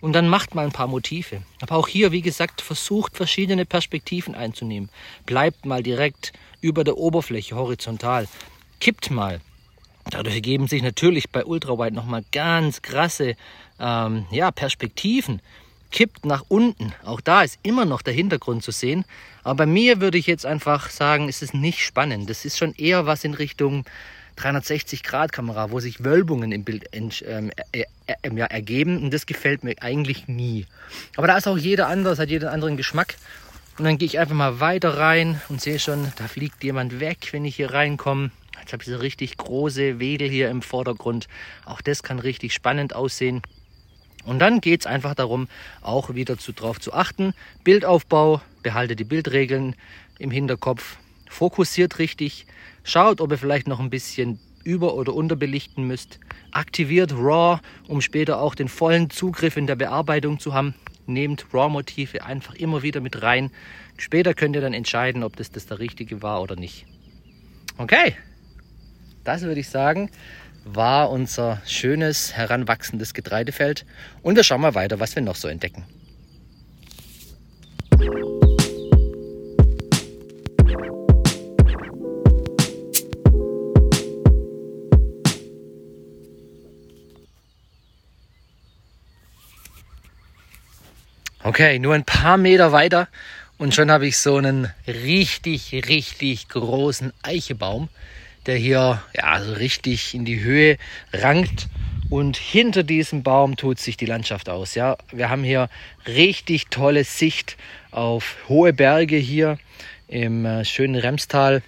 Und 0.00 0.12
dann 0.12 0.28
macht 0.28 0.54
mal 0.54 0.66
ein 0.66 0.72
paar 0.72 0.86
Motive. 0.86 1.42
Aber 1.62 1.76
auch 1.76 1.88
hier, 1.88 2.12
wie 2.12 2.20
gesagt, 2.20 2.60
versucht 2.60 3.16
verschiedene 3.16 3.64
Perspektiven 3.64 4.34
einzunehmen. 4.34 4.90
Bleibt 5.24 5.64
mal 5.64 5.82
direkt 5.82 6.32
über 6.60 6.84
der 6.84 6.98
Oberfläche 6.98 7.56
horizontal. 7.56 8.28
Kippt 8.80 9.10
mal. 9.10 9.40
Dadurch 10.10 10.34
ergeben 10.34 10.68
sich 10.68 10.82
natürlich 10.82 11.30
bei 11.30 11.44
Ultrawide 11.44 11.94
nochmal 11.94 12.24
ganz 12.32 12.82
krasse 12.82 13.36
ähm, 13.80 14.26
ja, 14.30 14.50
Perspektiven. 14.50 15.40
Kippt 15.94 16.26
nach 16.26 16.42
unten. 16.48 16.92
Auch 17.04 17.20
da 17.20 17.44
ist 17.44 17.56
immer 17.62 17.84
noch 17.84 18.02
der 18.02 18.14
Hintergrund 18.14 18.64
zu 18.64 18.72
sehen. 18.72 19.04
Aber 19.44 19.58
bei 19.58 19.66
mir 19.66 20.00
würde 20.00 20.18
ich 20.18 20.26
jetzt 20.26 20.44
einfach 20.44 20.90
sagen, 20.90 21.28
ist 21.28 21.40
es 21.40 21.54
nicht 21.54 21.78
spannend. 21.78 22.28
Das 22.28 22.44
ist 22.44 22.58
schon 22.58 22.74
eher 22.74 23.06
was 23.06 23.22
in 23.22 23.32
Richtung 23.32 23.84
360-Grad-Kamera, 24.36 25.70
wo 25.70 25.78
sich 25.78 26.02
Wölbungen 26.02 26.50
im 26.50 26.64
Bild 26.64 26.88
ähm, 26.90 27.52
äh, 27.70 27.84
äh, 28.08 28.34
ja, 28.34 28.46
ergeben. 28.46 29.04
Und 29.04 29.14
das 29.14 29.24
gefällt 29.24 29.62
mir 29.62 29.76
eigentlich 29.82 30.26
nie. 30.26 30.66
Aber 31.16 31.28
da 31.28 31.36
ist 31.36 31.46
auch 31.46 31.58
jeder 31.58 31.86
anders, 31.86 32.18
hat 32.18 32.28
jeder 32.28 32.50
anderen 32.50 32.76
Geschmack. 32.76 33.14
Und 33.78 33.84
dann 33.84 33.96
gehe 33.96 34.06
ich 34.06 34.18
einfach 34.18 34.34
mal 34.34 34.58
weiter 34.58 34.98
rein 34.98 35.40
und 35.48 35.60
sehe 35.60 35.78
schon, 35.78 36.12
da 36.16 36.26
fliegt 36.26 36.64
jemand 36.64 36.98
weg, 36.98 37.28
wenn 37.30 37.44
ich 37.44 37.54
hier 37.54 37.72
reinkomme. 37.72 38.32
Jetzt 38.58 38.72
habe 38.72 38.82
ich 38.82 38.88
so 38.88 38.96
richtig 38.96 39.36
große 39.36 40.00
Wedel 40.00 40.28
hier 40.28 40.50
im 40.50 40.60
Vordergrund. 40.60 41.28
Auch 41.64 41.80
das 41.80 42.02
kann 42.02 42.18
richtig 42.18 42.52
spannend 42.52 42.96
aussehen. 42.96 43.42
Und 44.24 44.38
dann 44.38 44.60
geht 44.60 44.80
es 44.80 44.86
einfach 44.86 45.14
darum, 45.14 45.48
auch 45.82 46.14
wieder 46.14 46.38
zu, 46.38 46.52
drauf 46.52 46.80
zu 46.80 46.92
achten. 46.92 47.34
Bildaufbau, 47.62 48.40
behalte 48.62 48.96
die 48.96 49.04
Bildregeln 49.04 49.76
im 50.18 50.30
Hinterkopf, 50.30 50.96
fokussiert 51.28 51.98
richtig, 51.98 52.46
schaut, 52.82 53.20
ob 53.20 53.30
ihr 53.32 53.38
vielleicht 53.38 53.66
noch 53.66 53.80
ein 53.80 53.90
bisschen 53.90 54.38
über- 54.64 54.94
oder 54.94 55.14
unterbelichten 55.14 55.86
müsst. 55.86 56.18
Aktiviert 56.50 57.12
RAW, 57.12 57.60
um 57.86 58.00
später 58.00 58.40
auch 58.40 58.54
den 58.54 58.68
vollen 58.68 59.10
Zugriff 59.10 59.56
in 59.56 59.66
der 59.66 59.76
Bearbeitung 59.76 60.38
zu 60.38 60.54
haben. 60.54 60.74
Nehmt 61.06 61.46
RAW-Motive 61.52 62.24
einfach 62.24 62.54
immer 62.54 62.82
wieder 62.82 63.00
mit 63.00 63.22
rein. 63.22 63.50
Später 63.98 64.32
könnt 64.34 64.56
ihr 64.56 64.62
dann 64.62 64.72
entscheiden, 64.72 65.22
ob 65.22 65.36
das 65.36 65.50
das 65.50 65.66
der 65.66 65.78
richtige 65.78 66.22
war 66.22 66.40
oder 66.40 66.56
nicht. 66.56 66.86
Okay, 67.76 68.16
das 69.24 69.42
würde 69.42 69.60
ich 69.60 69.68
sagen, 69.68 70.10
war 70.64 71.10
unser 71.10 71.60
schönes, 71.66 72.34
heranwachsendes 72.34 73.14
Getreidefeld. 73.14 73.84
Und 74.22 74.36
wir 74.36 74.44
schauen 74.44 74.62
mal 74.62 74.74
weiter, 74.74 74.98
was 75.00 75.14
wir 75.14 75.22
noch 75.22 75.36
so 75.36 75.48
entdecken. 75.48 75.84
Okay, 91.42 91.78
nur 91.78 91.94
ein 91.94 92.04
paar 92.04 92.38
Meter 92.38 92.72
weiter 92.72 93.06
und 93.58 93.74
schon 93.74 93.90
habe 93.90 94.06
ich 94.06 94.16
so 94.16 94.38
einen 94.38 94.72
richtig, 94.86 95.72
richtig 95.88 96.48
großen 96.48 97.12
Eichebaum 97.22 97.90
der 98.46 98.56
hier 98.56 99.02
ja, 99.14 99.40
so 99.42 99.52
richtig 99.54 100.14
in 100.14 100.24
die 100.24 100.42
Höhe 100.42 100.78
rankt. 101.12 101.68
Und 102.10 102.36
hinter 102.36 102.82
diesem 102.82 103.22
Baum 103.22 103.56
tut 103.56 103.78
sich 103.78 103.96
die 103.96 104.06
Landschaft 104.06 104.48
aus. 104.48 104.74
Ja, 104.74 104.98
wir 105.10 105.30
haben 105.30 105.42
hier 105.42 105.68
richtig 106.06 106.66
tolle 106.68 107.04
Sicht 107.04 107.56
auf 107.90 108.36
hohe 108.48 108.72
Berge 108.72 109.16
hier 109.16 109.58
im 110.08 110.44
äh, 110.44 110.64
schönen 110.64 110.96
Remstal. 110.96 111.62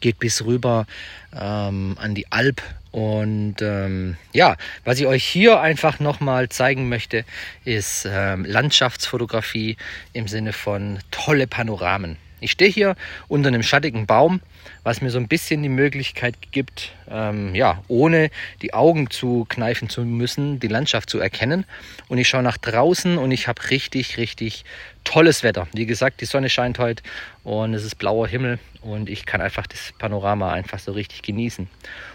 Geht 0.00 0.20
bis 0.20 0.44
rüber 0.44 0.86
ähm, 1.34 1.96
an 1.98 2.14
die 2.14 2.30
Alp. 2.30 2.62
Und 2.92 3.56
ähm, 3.60 4.16
ja, 4.32 4.56
was 4.84 5.00
ich 5.00 5.06
euch 5.06 5.24
hier 5.24 5.60
einfach 5.60 6.00
nochmal 6.00 6.48
zeigen 6.48 6.88
möchte, 6.88 7.24
ist 7.64 8.08
ähm, 8.10 8.44
Landschaftsfotografie 8.44 9.76
im 10.12 10.28
Sinne 10.28 10.52
von 10.52 11.00
tolle 11.10 11.46
Panoramen. 11.46 12.16
Ich 12.40 12.52
stehe 12.52 12.70
hier 12.70 12.96
unter 13.28 13.48
einem 13.48 13.62
schattigen 13.62 14.06
Baum 14.06 14.40
was 14.88 15.02
mir 15.02 15.10
so 15.10 15.18
ein 15.18 15.28
bisschen 15.28 15.62
die 15.62 15.68
Möglichkeit 15.68 16.34
gibt, 16.50 16.92
ähm, 17.10 17.54
ja, 17.54 17.82
ohne 17.88 18.30
die 18.62 18.72
Augen 18.72 19.10
zu 19.10 19.44
kneifen 19.48 19.90
zu 19.90 20.02
müssen, 20.02 20.60
die 20.60 20.68
Landschaft 20.68 21.10
zu 21.10 21.18
erkennen. 21.18 21.64
Und 22.08 22.16
ich 22.16 22.28
schaue 22.28 22.42
nach 22.42 22.56
draußen 22.56 23.18
und 23.18 23.30
ich 23.30 23.48
habe 23.48 23.68
richtig, 23.70 24.16
richtig 24.16 24.64
tolles 25.04 25.42
Wetter. 25.42 25.68
Wie 25.74 25.84
gesagt, 25.84 26.22
die 26.22 26.24
Sonne 26.24 26.48
scheint 26.48 26.78
heute 26.78 27.02
und 27.44 27.74
es 27.74 27.84
ist 27.84 27.96
blauer 27.96 28.28
Himmel 28.28 28.58
und 28.80 29.10
ich 29.10 29.26
kann 29.26 29.42
einfach 29.42 29.66
das 29.66 29.92
Panorama 29.98 30.52
einfach 30.52 30.78
so 30.78 30.92
richtig 30.92 31.20
genießen. 31.20 31.68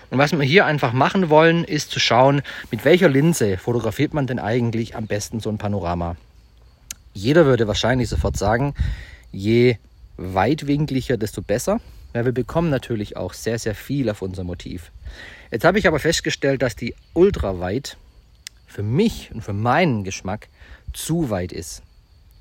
Und 0.10 0.18
was 0.18 0.32
wir 0.32 0.42
hier 0.42 0.66
einfach 0.66 0.94
machen 0.94 1.30
wollen, 1.30 1.64
ist 1.64 1.92
zu 1.92 2.00
schauen, 2.00 2.42
mit 2.72 2.86
welcher 2.86 3.10
Linse 3.10 3.58
fotografiert 3.58 4.16
man 4.16 4.26
denn 4.26 4.40
eigentlich 4.40 4.96
am 4.96 5.06
besten 5.08 5.40
so 5.40 5.50
ein 5.52 5.60
Panorama. 5.60 6.16
Jeder 7.14 7.46
würde 7.46 7.68
wahrscheinlich 7.68 8.10
sofort 8.10 8.38
sagen, 8.38 8.74
je 9.32 9.78
weitwinkliger, 10.18 11.18
desto 11.18 11.42
besser. 11.42 11.80
Ja, 12.14 12.26
wir 12.26 12.32
bekommen 12.32 12.70
natürlich 12.70 13.18
auch 13.18 13.34
sehr, 13.34 13.58
sehr 13.58 13.76
viel 13.76 14.10
auf 14.10 14.22
unser 14.22 14.44
Motiv. 14.44 14.92
Jetzt 15.52 15.66
habe 15.66 15.80
ich 15.80 15.88
aber 15.88 16.00
festgestellt, 16.00 16.62
dass 16.62 16.76
die 16.76 16.96
Ultraweit 17.14 17.98
für 18.68 18.84
mich 18.84 19.32
und 19.34 19.42
für 19.42 19.54
meinen 19.54 20.04
Geschmack 20.04 20.48
zu 20.94 21.30
weit 21.30 21.52
ist. 21.52 21.82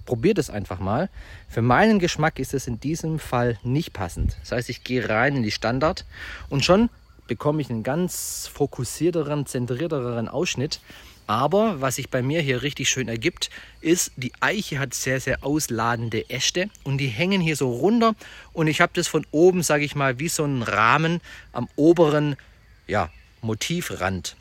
Probiert 0.04 0.38
es 0.38 0.50
einfach 0.50 0.80
mal. 0.80 1.08
Für 1.48 1.62
meinen 1.62 1.98
Geschmack 1.98 2.38
ist 2.38 2.54
es 2.54 2.66
in 2.66 2.80
diesem 2.80 3.18
Fall 3.18 3.58
nicht 3.62 3.92
passend. 3.92 4.37
Das 4.40 4.52
heißt, 4.52 4.68
ich 4.68 4.85
gehe 4.85 5.08
rein 5.08 5.37
in 5.37 5.42
die 5.42 5.50
Standard 5.50 6.04
und 6.48 6.64
schon 6.64 6.90
bekomme 7.26 7.62
ich 7.62 7.70
einen 7.70 7.82
ganz 7.82 8.50
fokussierteren, 8.52 9.46
zentrierteren 9.46 10.28
Ausschnitt. 10.28 10.80
Aber 11.32 11.80
was 11.80 11.94
sich 11.94 12.10
bei 12.10 12.20
mir 12.20 12.42
hier 12.42 12.60
richtig 12.60 12.90
schön 12.90 13.08
ergibt, 13.08 13.48
ist, 13.80 14.12
die 14.16 14.34
Eiche 14.40 14.78
hat 14.78 14.92
sehr, 14.92 15.18
sehr 15.18 15.42
ausladende 15.42 16.28
Äste 16.28 16.68
und 16.84 16.98
die 16.98 17.06
hängen 17.06 17.40
hier 17.40 17.56
so 17.56 17.72
runter. 17.72 18.14
Und 18.52 18.66
ich 18.66 18.82
habe 18.82 18.92
das 18.94 19.08
von 19.08 19.26
oben, 19.30 19.62
sage 19.62 19.82
ich 19.82 19.94
mal, 19.94 20.18
wie 20.18 20.28
so 20.28 20.44
einen 20.44 20.62
Rahmen 20.62 21.22
am 21.52 21.70
oberen 21.74 22.36
ja, 22.86 23.08
Motivrand. 23.40 24.36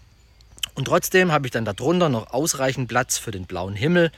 Und 0.75 0.83
trotzdem 0.83 1.31
habe 1.31 1.47
ich 1.47 1.51
dann 1.53 1.63
darunter 1.63 2.09
noch 2.09 2.33
ausreichend 2.33 2.89
Platz 2.89 3.17
für 3.17 3.31
den 3.31 3.45
blauen 3.45 3.75
Himmel. 3.75 4.11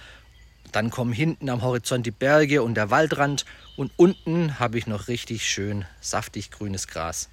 Dann 0.72 0.90
kommen 0.90 1.14
hinten 1.14 1.52
am 1.52 1.62
Horizont 1.62 2.08
die 2.08 2.12
Berge 2.12 2.64
und 2.64 2.74
der 2.74 2.90
Waldrand. 2.90 3.46
Und 3.78 3.92
unten 3.98 4.58
habe 4.58 4.80
ich 4.80 4.88
noch 4.88 5.08
richtig 5.08 5.48
schön 5.48 5.86
saftig 6.02 6.50
grünes 6.50 6.88
Gras. 6.88 7.30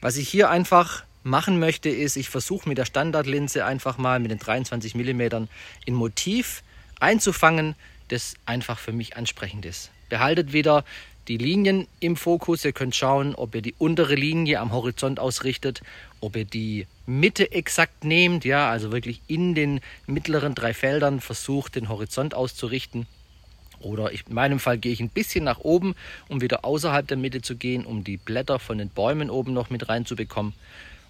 Was 0.00 0.16
ich 0.16 0.28
hier 0.28 0.48
einfach 0.48 1.02
machen 1.30 1.58
möchte, 1.58 1.88
ist, 1.88 2.16
ich 2.16 2.28
versuche 2.28 2.68
mit 2.68 2.76
der 2.76 2.84
Standardlinse 2.84 3.64
einfach 3.64 3.96
mal 3.96 4.20
mit 4.20 4.30
den 4.30 4.38
23 4.38 4.94
mm 4.94 5.20
ein 5.22 5.94
Motiv 5.94 6.62
einzufangen, 6.98 7.74
das 8.08 8.34
einfach 8.44 8.78
für 8.78 8.92
mich 8.92 9.16
ansprechend 9.16 9.64
ist. 9.64 9.90
Behaltet 10.08 10.52
wieder 10.52 10.84
die 11.28 11.36
Linien 11.36 11.86
im 12.00 12.16
Fokus. 12.16 12.64
Ihr 12.64 12.72
könnt 12.72 12.96
schauen, 12.96 13.34
ob 13.34 13.54
ihr 13.54 13.62
die 13.62 13.74
untere 13.78 14.16
Linie 14.16 14.58
am 14.58 14.72
Horizont 14.72 15.20
ausrichtet, 15.20 15.80
ob 16.20 16.36
ihr 16.36 16.44
die 16.44 16.86
Mitte 17.06 17.52
exakt 17.52 18.04
nehmt, 18.04 18.44
ja, 18.44 18.68
also 18.68 18.92
wirklich 18.92 19.22
in 19.28 19.54
den 19.54 19.80
mittleren 20.06 20.54
drei 20.54 20.74
Feldern 20.74 21.20
versucht, 21.20 21.76
den 21.76 21.88
Horizont 21.88 22.34
auszurichten. 22.34 23.06
Oder 23.78 24.12
ich, 24.12 24.26
in 24.26 24.34
meinem 24.34 24.58
Fall 24.58 24.76
gehe 24.76 24.92
ich 24.92 25.00
ein 25.00 25.08
bisschen 25.08 25.44
nach 25.44 25.60
oben, 25.60 25.94
um 26.28 26.40
wieder 26.40 26.64
außerhalb 26.64 27.06
der 27.06 27.16
Mitte 27.16 27.40
zu 27.40 27.56
gehen, 27.56 27.86
um 27.86 28.04
die 28.04 28.18
Blätter 28.18 28.58
von 28.58 28.78
den 28.78 28.90
Bäumen 28.90 29.30
oben 29.30 29.54
noch 29.54 29.70
mit 29.70 29.88
reinzubekommen. 29.88 30.52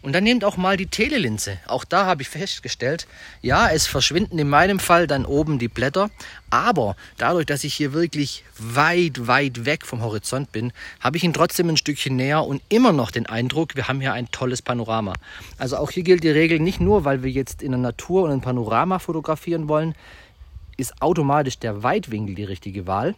Und 0.03 0.15
dann 0.15 0.25
nehmt 0.25 0.45
auch 0.45 0.57
mal 0.57 0.79
die 0.79 0.87
Telelinse. 0.87 1.59
Auch 1.67 1.85
da 1.85 2.07
habe 2.07 2.23
ich 2.23 2.29
festgestellt, 2.29 3.07
ja, 3.43 3.69
es 3.69 3.87
verschwinden 3.87 4.39
in 4.39 4.49
meinem 4.49 4.79
Fall 4.79 5.07
dann 5.07 5.27
oben 5.27 5.59
die 5.59 5.69
Blätter, 5.69 6.11
aber 6.49 6.97
dadurch, 7.19 7.45
dass 7.45 7.65
ich 7.65 7.75
hier 7.75 7.93
wirklich 7.93 8.45
weit, 8.59 9.27
weit 9.27 9.67
weg 9.67 9.85
vom 9.85 10.01
Horizont 10.01 10.53
bin, 10.53 10.73
habe 11.01 11.19
ich 11.19 11.25
ihn 11.25 11.35
trotzdem 11.35 11.69
ein 11.69 11.77
Stückchen 11.77 12.17
näher 12.17 12.45
und 12.45 12.63
immer 12.71 12.93
noch 12.93 13.11
den 13.11 13.27
Eindruck, 13.27 13.77
wir 13.77 13.89
haben 13.89 14.01
hier 14.01 14.15
ein 14.15 14.31
tolles 14.31 14.63
Panorama. 14.63 15.13
Also 15.59 15.77
auch 15.77 15.91
hier 15.91 16.03
gilt 16.03 16.25
die 16.25 16.31
Regel 16.31 16.61
nicht 16.61 16.81
nur, 16.81 17.05
weil 17.05 17.23
wir 17.23 17.31
jetzt 17.31 17.63
in 17.63 17.73
der 17.73 17.81
Natur 17.81 18.23
und 18.23 18.31
ein 18.31 18.41
Panorama 18.41 19.01
fotografieren 19.01 19.69
wollen, 19.69 19.95
ist 20.79 21.03
automatisch 21.03 21.59
der 21.59 21.83
Weitwinkel 21.83 22.35
die 22.35 22.45
richtige 22.45 22.87
Wahl. 22.87 23.15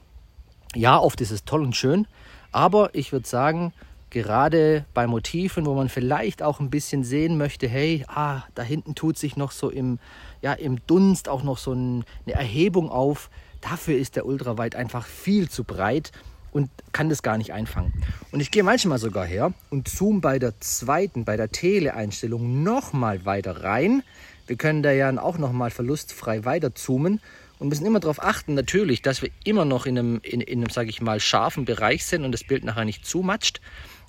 Ja, 0.75 0.99
oft 0.99 1.21
ist 1.21 1.31
es 1.31 1.45
toll 1.45 1.63
und 1.63 1.77
schön, 1.77 2.09
aber 2.51 2.91
ich 2.93 3.13
würde 3.13 3.29
sagen, 3.29 3.73
gerade 4.13 4.85
bei 4.95 5.07
Motiven, 5.07 5.67
wo 5.67 5.75
man 5.75 5.89
vielleicht 5.89 6.43
auch 6.43 6.61
ein 6.61 6.71
bisschen 6.71 7.03
sehen 7.03 7.37
möchte, 7.37 7.67
hey, 7.67 8.05
ah, 8.07 8.43
da 8.55 8.63
hinten 8.63 8.95
tut 8.95 9.19
sich 9.19 9.37
noch 9.37 9.51
so 9.51 9.71
im, 9.71 9.99
ja, 10.43 10.53
im 10.53 10.87
Dunst 10.87 11.29
auch 11.29 11.43
noch 11.43 11.59
so 11.59 11.73
ein, 11.73 12.05
eine 12.27 12.37
Erhebung 12.37 12.91
auf. 12.91 13.31
Dafür 13.61 13.97
ist 13.97 14.17
der 14.17 14.27
Ultraweit 14.27 14.77
einfach 14.77 15.07
viel 15.07 15.49
zu 15.49 15.65
breit 15.65 16.13
und 16.53 16.71
kann 16.93 17.09
das 17.09 17.23
gar 17.23 17.39
nicht 17.39 17.53
einfangen. 17.53 17.93
Und 18.31 18.41
ich 18.41 18.51
gehe 18.51 18.63
manchmal 18.63 18.99
sogar 18.99 19.25
her 19.25 19.53
und 19.71 19.89
zoome 19.89 20.21
bei 20.21 20.39
der 20.39 20.61
zweiten, 20.61 21.25
bei 21.25 21.37
der 21.37 21.51
Tele-Einstellung 21.51 22.63
nochmal 22.63 23.25
weiter 23.25 23.65
rein. 23.65 24.03
Wir 24.47 24.57
können 24.57 24.83
da 24.83 24.93
ja 24.93 25.11
auch 25.19 25.39
nochmal 25.39 25.71
verlustfrei 25.71 26.45
weiter 26.45 26.75
zoomen 26.75 27.21
und 27.59 27.69
müssen 27.69 27.87
immer 27.87 28.01
darauf 28.01 28.23
achten, 28.23 28.55
natürlich, 28.55 29.03
dass 29.03 29.23
wir 29.23 29.31
immer 29.45 29.65
noch 29.65 29.87
in 29.87 29.97
einem, 29.97 30.21
in, 30.23 30.41
in 30.41 30.59
einem 30.59 30.71
sage 30.71 30.91
ich 30.91 31.01
mal, 31.01 31.21
scharfen 31.21 31.65
Bereich 31.65 32.05
sind 32.05 32.25
und 32.25 32.33
das 32.33 32.45
Bild 32.45 32.65
nachher 32.65 32.85
nicht 32.85 33.07
zumatscht. 33.07 33.61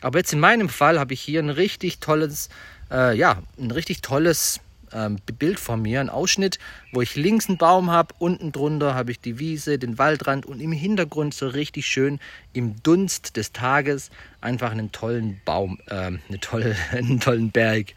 Aber 0.03 0.19
jetzt 0.19 0.33
in 0.33 0.39
meinem 0.39 0.69
Fall 0.69 0.99
habe 0.99 1.13
ich 1.13 1.21
hier 1.21 1.39
ein 1.39 1.49
richtig 1.49 1.99
tolles, 1.99 2.49
äh, 2.91 3.15
ja, 3.17 3.41
ein 3.57 3.71
richtig 3.71 4.01
tolles 4.01 4.59
ähm, 4.91 5.17
Bild 5.39 5.59
von 5.59 5.81
mir, 5.81 6.01
ein 6.01 6.09
Ausschnitt, 6.09 6.59
wo 6.91 7.01
ich 7.01 7.15
links 7.15 7.47
einen 7.47 7.57
Baum 7.57 7.89
habe, 7.89 8.13
unten 8.19 8.51
drunter 8.51 8.95
habe 8.95 9.11
ich 9.11 9.21
die 9.21 9.39
Wiese, 9.39 9.79
den 9.79 9.97
Waldrand 9.97 10.45
und 10.45 10.59
im 10.59 10.73
Hintergrund 10.73 11.33
so 11.33 11.47
richtig 11.47 11.85
schön 11.87 12.19
im 12.51 12.75
Dunst 12.83 13.37
des 13.37 13.53
Tages 13.53 14.11
einfach 14.41 14.71
einen 14.71 14.91
tollen 14.91 15.39
Baum, 15.45 15.79
äh, 15.87 15.95
eine 15.95 16.39
tolle, 16.41 16.75
einen 16.91 17.21
tollen 17.21 17.51
Berg. 17.51 17.93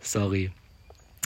Sorry. 0.00 0.50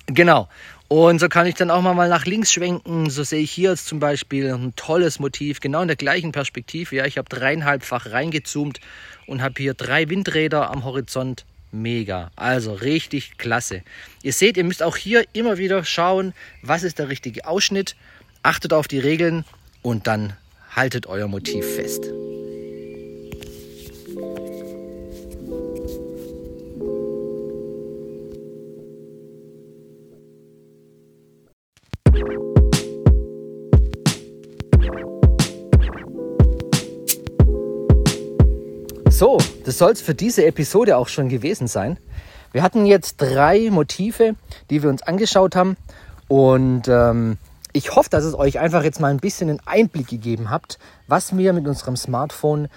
Genau. 0.06 0.48
Und 0.88 1.18
so 1.18 1.28
kann 1.28 1.46
ich 1.46 1.54
dann 1.54 1.70
auch 1.70 1.82
mal 1.82 2.08
nach 2.08 2.24
links 2.24 2.50
schwenken. 2.50 3.10
So 3.10 3.22
sehe 3.22 3.40
ich 3.40 3.50
hier 3.50 3.70
jetzt 3.70 3.86
zum 3.86 4.00
Beispiel 4.00 4.50
ein 4.50 4.74
tolles 4.74 5.18
Motiv, 5.18 5.60
genau 5.60 5.82
in 5.82 5.88
der 5.88 5.96
gleichen 5.96 6.32
Perspektive. 6.32 6.96
Ja, 6.96 7.04
ich 7.04 7.18
habe 7.18 7.28
dreieinhalbfach 7.28 8.10
reingezoomt 8.10 8.80
und 9.26 9.42
habe 9.42 9.54
hier 9.58 9.74
drei 9.74 10.08
Windräder 10.08 10.70
am 10.70 10.84
Horizont. 10.84 11.44
Mega. 11.70 12.30
Also 12.36 12.72
richtig 12.72 13.36
klasse. 13.36 13.82
Ihr 14.22 14.32
seht, 14.32 14.56
ihr 14.56 14.64
müsst 14.64 14.82
auch 14.82 14.96
hier 14.96 15.24
immer 15.34 15.58
wieder 15.58 15.84
schauen, 15.84 16.32
was 16.62 16.82
ist 16.82 16.98
der 16.98 17.10
richtige 17.10 17.46
Ausschnitt. 17.46 17.94
Achtet 18.42 18.72
auf 18.72 18.88
die 18.88 18.98
Regeln 18.98 19.44
und 19.82 20.06
dann 20.06 20.32
haltet 20.74 21.06
euer 21.06 21.28
Motiv 21.28 21.66
fest. 21.66 22.06
So, 39.18 39.36
das 39.64 39.78
soll 39.78 39.90
es 39.90 40.00
für 40.00 40.14
diese 40.14 40.46
Episode 40.46 40.96
auch 40.96 41.08
schon 41.08 41.28
gewesen 41.28 41.66
sein. 41.66 41.98
Wir 42.52 42.62
hatten 42.62 42.86
jetzt 42.86 43.16
drei 43.16 43.68
Motive, 43.68 44.36
die 44.70 44.80
wir 44.84 44.90
uns 44.90 45.02
angeschaut 45.02 45.56
haben. 45.56 45.76
Und 46.28 46.86
ähm, 46.86 47.36
ich 47.72 47.96
hoffe, 47.96 48.10
dass 48.10 48.22
es 48.22 48.36
euch 48.36 48.60
einfach 48.60 48.84
jetzt 48.84 49.00
mal 49.00 49.10
ein 49.10 49.18
bisschen 49.18 49.50
einen 49.50 49.60
Einblick 49.66 50.06
gegeben 50.06 50.50
habt, 50.50 50.78
was 51.08 51.36
wir 51.36 51.52
mit 51.52 51.66
unserem 51.66 51.96
Smartphone 51.96 52.68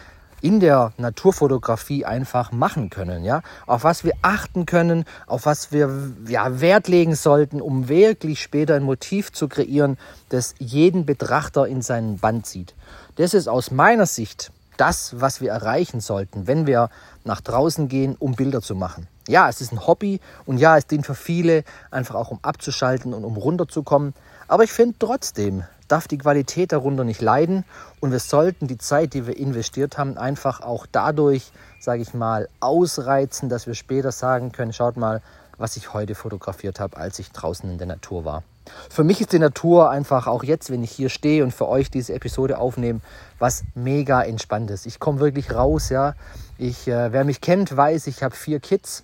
in 0.42 0.60
der 0.60 0.94
Naturfotografie 0.98 2.06
einfach 2.06 2.52
machen 2.52 2.90
können, 2.90 3.24
ja, 3.24 3.44
auf 3.68 3.84
was 3.84 4.04
wir 4.04 4.14
achten 4.24 4.66
können, 4.66 5.06
auf 5.28 5.46
was 5.46 5.72
wir 5.72 5.92
ja, 6.28 6.60
Wert 6.60 6.88
legen 6.88 7.14
sollten, 7.14 7.62
um 7.62 7.88
wirklich 7.88 8.42
später 8.42 8.74
ein 8.74 8.82
Motiv 8.82 9.32
zu 9.32 9.48
kreieren, 9.48 10.00
das 10.30 10.56
jeden 10.58 11.06
Betrachter 11.06 11.68
in 11.68 11.84
seinen 11.84 12.18
Band 12.18 12.48
zieht. 12.48 12.74
Das 13.18 13.36
ist 13.36 13.48
aus 13.48 13.70
meiner 13.70 14.08
Sicht 14.08 14.52
das, 14.78 15.20
was 15.20 15.42
wir 15.42 15.52
erreichen 15.52 16.00
sollten, 16.00 16.48
wenn 16.48 16.66
wir 16.66 16.90
nach 17.24 17.42
draußen 17.42 17.88
gehen, 17.88 18.16
um 18.18 18.34
Bilder 18.34 18.62
zu 18.62 18.76
machen. 18.76 19.08
Ja, 19.28 19.50
es 19.50 19.62
ist 19.62 19.72
ein 19.72 19.86
Hobby 19.86 20.20
und 20.46 20.58
ja, 20.58 20.78
es 20.78 20.88
dient 20.88 21.06
für 21.06 21.16
viele 21.16 21.64
einfach 21.92 22.16
auch 22.16 22.32
um 22.32 22.40
abzuschalten 22.42 23.14
und 23.14 23.24
um 23.24 23.38
runterzukommen. 23.38 24.14
Aber 24.48 24.64
ich 24.64 24.72
finde 24.72 24.96
trotzdem, 25.00 25.64
darf 25.88 26.08
die 26.08 26.18
Qualität 26.18 26.72
darunter 26.72 27.04
nicht 27.04 27.22
leiden 27.22 27.66
und 28.00 28.12
wir 28.12 28.20
sollten 28.20 28.68
die 28.68 28.78
Zeit, 28.78 29.14
die 29.14 29.28
wir 29.28 29.38
investiert 29.38 29.98
haben, 29.98 30.18
einfach 30.18 30.62
auch 30.62 30.86
dadurch, 30.92 31.52
sage 31.80 32.02
ich 32.02 32.14
mal, 32.14 32.50
ausreizen, 32.60 33.50
dass 33.50 33.68
wir 33.68 33.76
später 33.76 34.12
sagen 34.12 34.52
können, 34.52 34.74
schaut 34.74 34.98
mal, 34.98 35.22
was 35.58 35.78
ich 35.78 35.94
heute 35.94 36.16
fotografiert 36.16 36.80
habe, 36.80 36.98
als 36.98 37.20
ich 37.20 37.32
draußen 37.32 37.70
in 37.70 37.78
der 37.78 37.88
Natur 37.88 38.26
war. 38.26 38.44
Für 38.90 39.04
mich 39.04 39.22
ist 39.22 39.34
die 39.34 39.40
Natur 39.40 39.90
einfach 39.90 40.28
auch 40.28 40.44
jetzt, 40.44 40.70
wenn 40.70 40.84
ich 40.84 40.92
hier 40.92 41.10
stehe 41.10 41.44
und 41.44 41.52
für 41.52 41.68
euch 41.68 41.90
diese 41.90 42.14
Episode 42.14 42.60
aufnehme, 42.60 43.02
was 43.40 43.64
mega 43.74 44.22
entspanntes. 44.22 44.86
Ich 44.86 45.00
komme 45.00 45.20
wirklich 45.20 45.54
raus, 45.54 45.90
ja. 45.90 46.14
Ich, 46.58 46.88
äh, 46.88 47.12
wer 47.12 47.24
mich 47.24 47.42
kennt, 47.42 47.76
weiß, 47.76 48.08
ich 48.08 48.22
habe 48.22 48.36
vier 48.36 48.60
Kids 48.60 49.04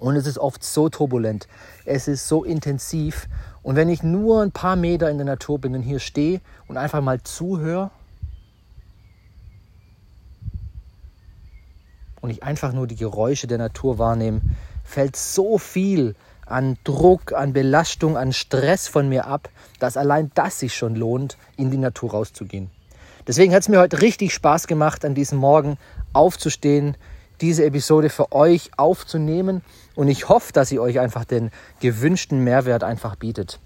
und 0.00 0.16
es 0.16 0.26
ist 0.26 0.38
oft 0.38 0.64
so 0.64 0.88
turbulent. 0.88 1.46
Es 1.84 2.08
ist 2.08 2.26
so 2.26 2.42
intensiv. 2.42 3.28
Und 3.62 3.76
wenn 3.76 3.88
ich 3.88 4.02
nur 4.02 4.42
ein 4.42 4.50
paar 4.50 4.74
Meter 4.74 5.08
in 5.10 5.18
der 5.18 5.26
Natur 5.26 5.60
bin 5.60 5.74
und 5.76 5.82
hier 5.82 6.00
stehe 6.00 6.40
und 6.66 6.76
einfach 6.76 7.00
mal 7.00 7.22
zuhöre 7.22 7.92
und 12.20 12.30
ich 12.30 12.42
einfach 12.42 12.72
nur 12.72 12.88
die 12.88 12.96
Geräusche 12.96 13.46
der 13.46 13.58
Natur 13.58 13.98
wahrnehme, 13.98 14.40
fällt 14.82 15.14
so 15.14 15.58
viel 15.58 16.16
an 16.46 16.76
Druck, 16.84 17.32
an 17.32 17.52
Belastung, 17.52 18.16
an 18.16 18.32
Stress 18.32 18.88
von 18.88 19.08
mir 19.08 19.26
ab, 19.26 19.48
dass 19.78 19.96
allein 19.96 20.30
das 20.34 20.58
sich 20.58 20.74
schon 20.74 20.94
lohnt, 20.94 21.36
in 21.56 21.70
die 21.70 21.78
Natur 21.78 22.10
rauszugehen. 22.12 22.70
Deswegen 23.26 23.54
hat 23.54 23.62
es 23.62 23.68
mir 23.68 23.78
heute 23.78 24.02
richtig 24.02 24.34
Spaß 24.34 24.66
gemacht, 24.66 25.04
an 25.04 25.14
diesem 25.14 25.38
Morgen 25.38 25.78
aufzustehen, 26.12 26.96
diese 27.40 27.64
Episode 27.64 28.08
für 28.10 28.32
euch 28.32 28.70
aufzunehmen 28.76 29.62
und 29.94 30.08
ich 30.08 30.28
hoffe, 30.28 30.52
dass 30.52 30.68
sie 30.68 30.78
euch 30.78 31.00
einfach 31.00 31.24
den 31.24 31.50
gewünschten 31.80 32.42
Mehrwert 32.42 32.84
einfach 32.84 33.16
bietet. 33.16 33.60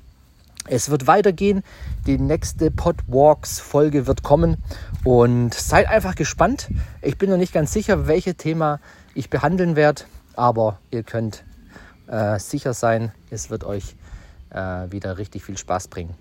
Es 0.68 0.90
wird 0.90 1.06
weitergehen, 1.06 1.62
die 2.06 2.18
nächste 2.18 2.70
Podwalks 2.70 3.60
Folge 3.60 4.06
wird 4.06 4.22
kommen 4.22 4.56
und 5.04 5.54
seid 5.54 5.88
einfach 5.88 6.16
gespannt. 6.16 6.68
Ich 7.02 7.18
bin 7.18 7.30
noch 7.30 7.36
nicht 7.36 7.52
ganz 7.52 7.72
sicher, 7.72 8.08
welches 8.08 8.36
Thema 8.36 8.80
ich 9.14 9.30
behandeln 9.30 9.76
werde, 9.76 10.02
aber 10.34 10.80
ihr 10.90 11.04
könnt 11.04 11.44
äh, 12.06 12.38
sicher 12.38 12.74
sein, 12.74 13.12
es 13.30 13.50
wird 13.50 13.64
euch 13.64 13.96
äh, 14.50 14.90
wieder 14.90 15.18
richtig 15.18 15.44
viel 15.44 15.58
Spaß 15.58 15.88
bringen. 15.88 16.14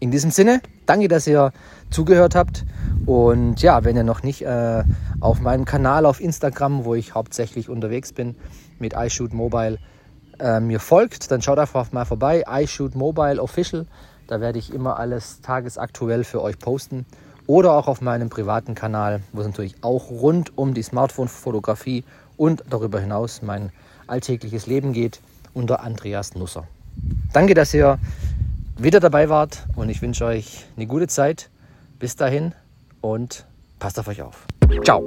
In 0.00 0.10
diesem 0.10 0.30
Sinne, 0.30 0.60
danke, 0.86 1.08
dass 1.08 1.26
ihr 1.26 1.52
zugehört 1.90 2.34
habt. 2.34 2.64
Und 3.06 3.62
ja, 3.62 3.84
wenn 3.84 3.96
ihr 3.96 4.04
noch 4.04 4.22
nicht 4.22 4.42
äh, 4.42 4.84
auf 5.20 5.40
meinem 5.40 5.64
Kanal 5.64 6.04
auf 6.04 6.20
Instagram, 6.20 6.84
wo 6.84 6.94
ich 6.94 7.14
hauptsächlich 7.14 7.68
unterwegs 7.68 8.12
bin 8.12 8.36
mit 8.78 8.94
iShoot 8.94 9.32
Mobile, 9.32 9.78
äh, 10.40 10.60
mir 10.60 10.80
folgt, 10.80 11.30
dann 11.30 11.42
schaut 11.42 11.58
einfach 11.58 11.92
mal 11.92 12.04
vorbei. 12.04 12.44
iShoot 12.46 12.94
Mobile 12.94 13.40
Official. 13.40 13.86
Da 14.26 14.40
werde 14.40 14.58
ich 14.58 14.72
immer 14.72 14.98
alles 14.98 15.40
tagesaktuell 15.40 16.24
für 16.24 16.42
euch 16.42 16.58
posten. 16.58 17.06
Oder 17.46 17.72
auch 17.72 17.88
auf 17.88 18.00
meinem 18.00 18.30
privaten 18.30 18.74
Kanal, 18.74 19.22
wo 19.32 19.42
es 19.42 19.46
natürlich 19.46 19.76
auch 19.82 20.10
rund 20.10 20.56
um 20.56 20.74
die 20.74 20.82
Smartphone-Fotografie 20.82 22.04
und 22.36 22.64
darüber 22.68 23.00
hinaus 23.00 23.42
mein 23.42 23.70
alltägliches 24.06 24.66
Leben 24.66 24.92
geht, 24.92 25.20
unter 25.52 25.80
Andreas 25.80 26.34
Nusser. 26.34 26.66
Danke, 27.32 27.54
dass 27.54 27.74
ihr 27.74 27.98
wieder 28.76 29.00
dabei 29.00 29.28
wart 29.28 29.66
und 29.76 29.88
ich 29.88 30.02
wünsche 30.02 30.24
euch 30.24 30.64
eine 30.76 30.86
gute 30.86 31.08
Zeit. 31.08 31.50
Bis 31.98 32.16
dahin 32.16 32.52
und 33.00 33.46
passt 33.78 33.98
auf 33.98 34.08
euch 34.08 34.22
auf. 34.22 34.46
Ciao. 34.84 35.04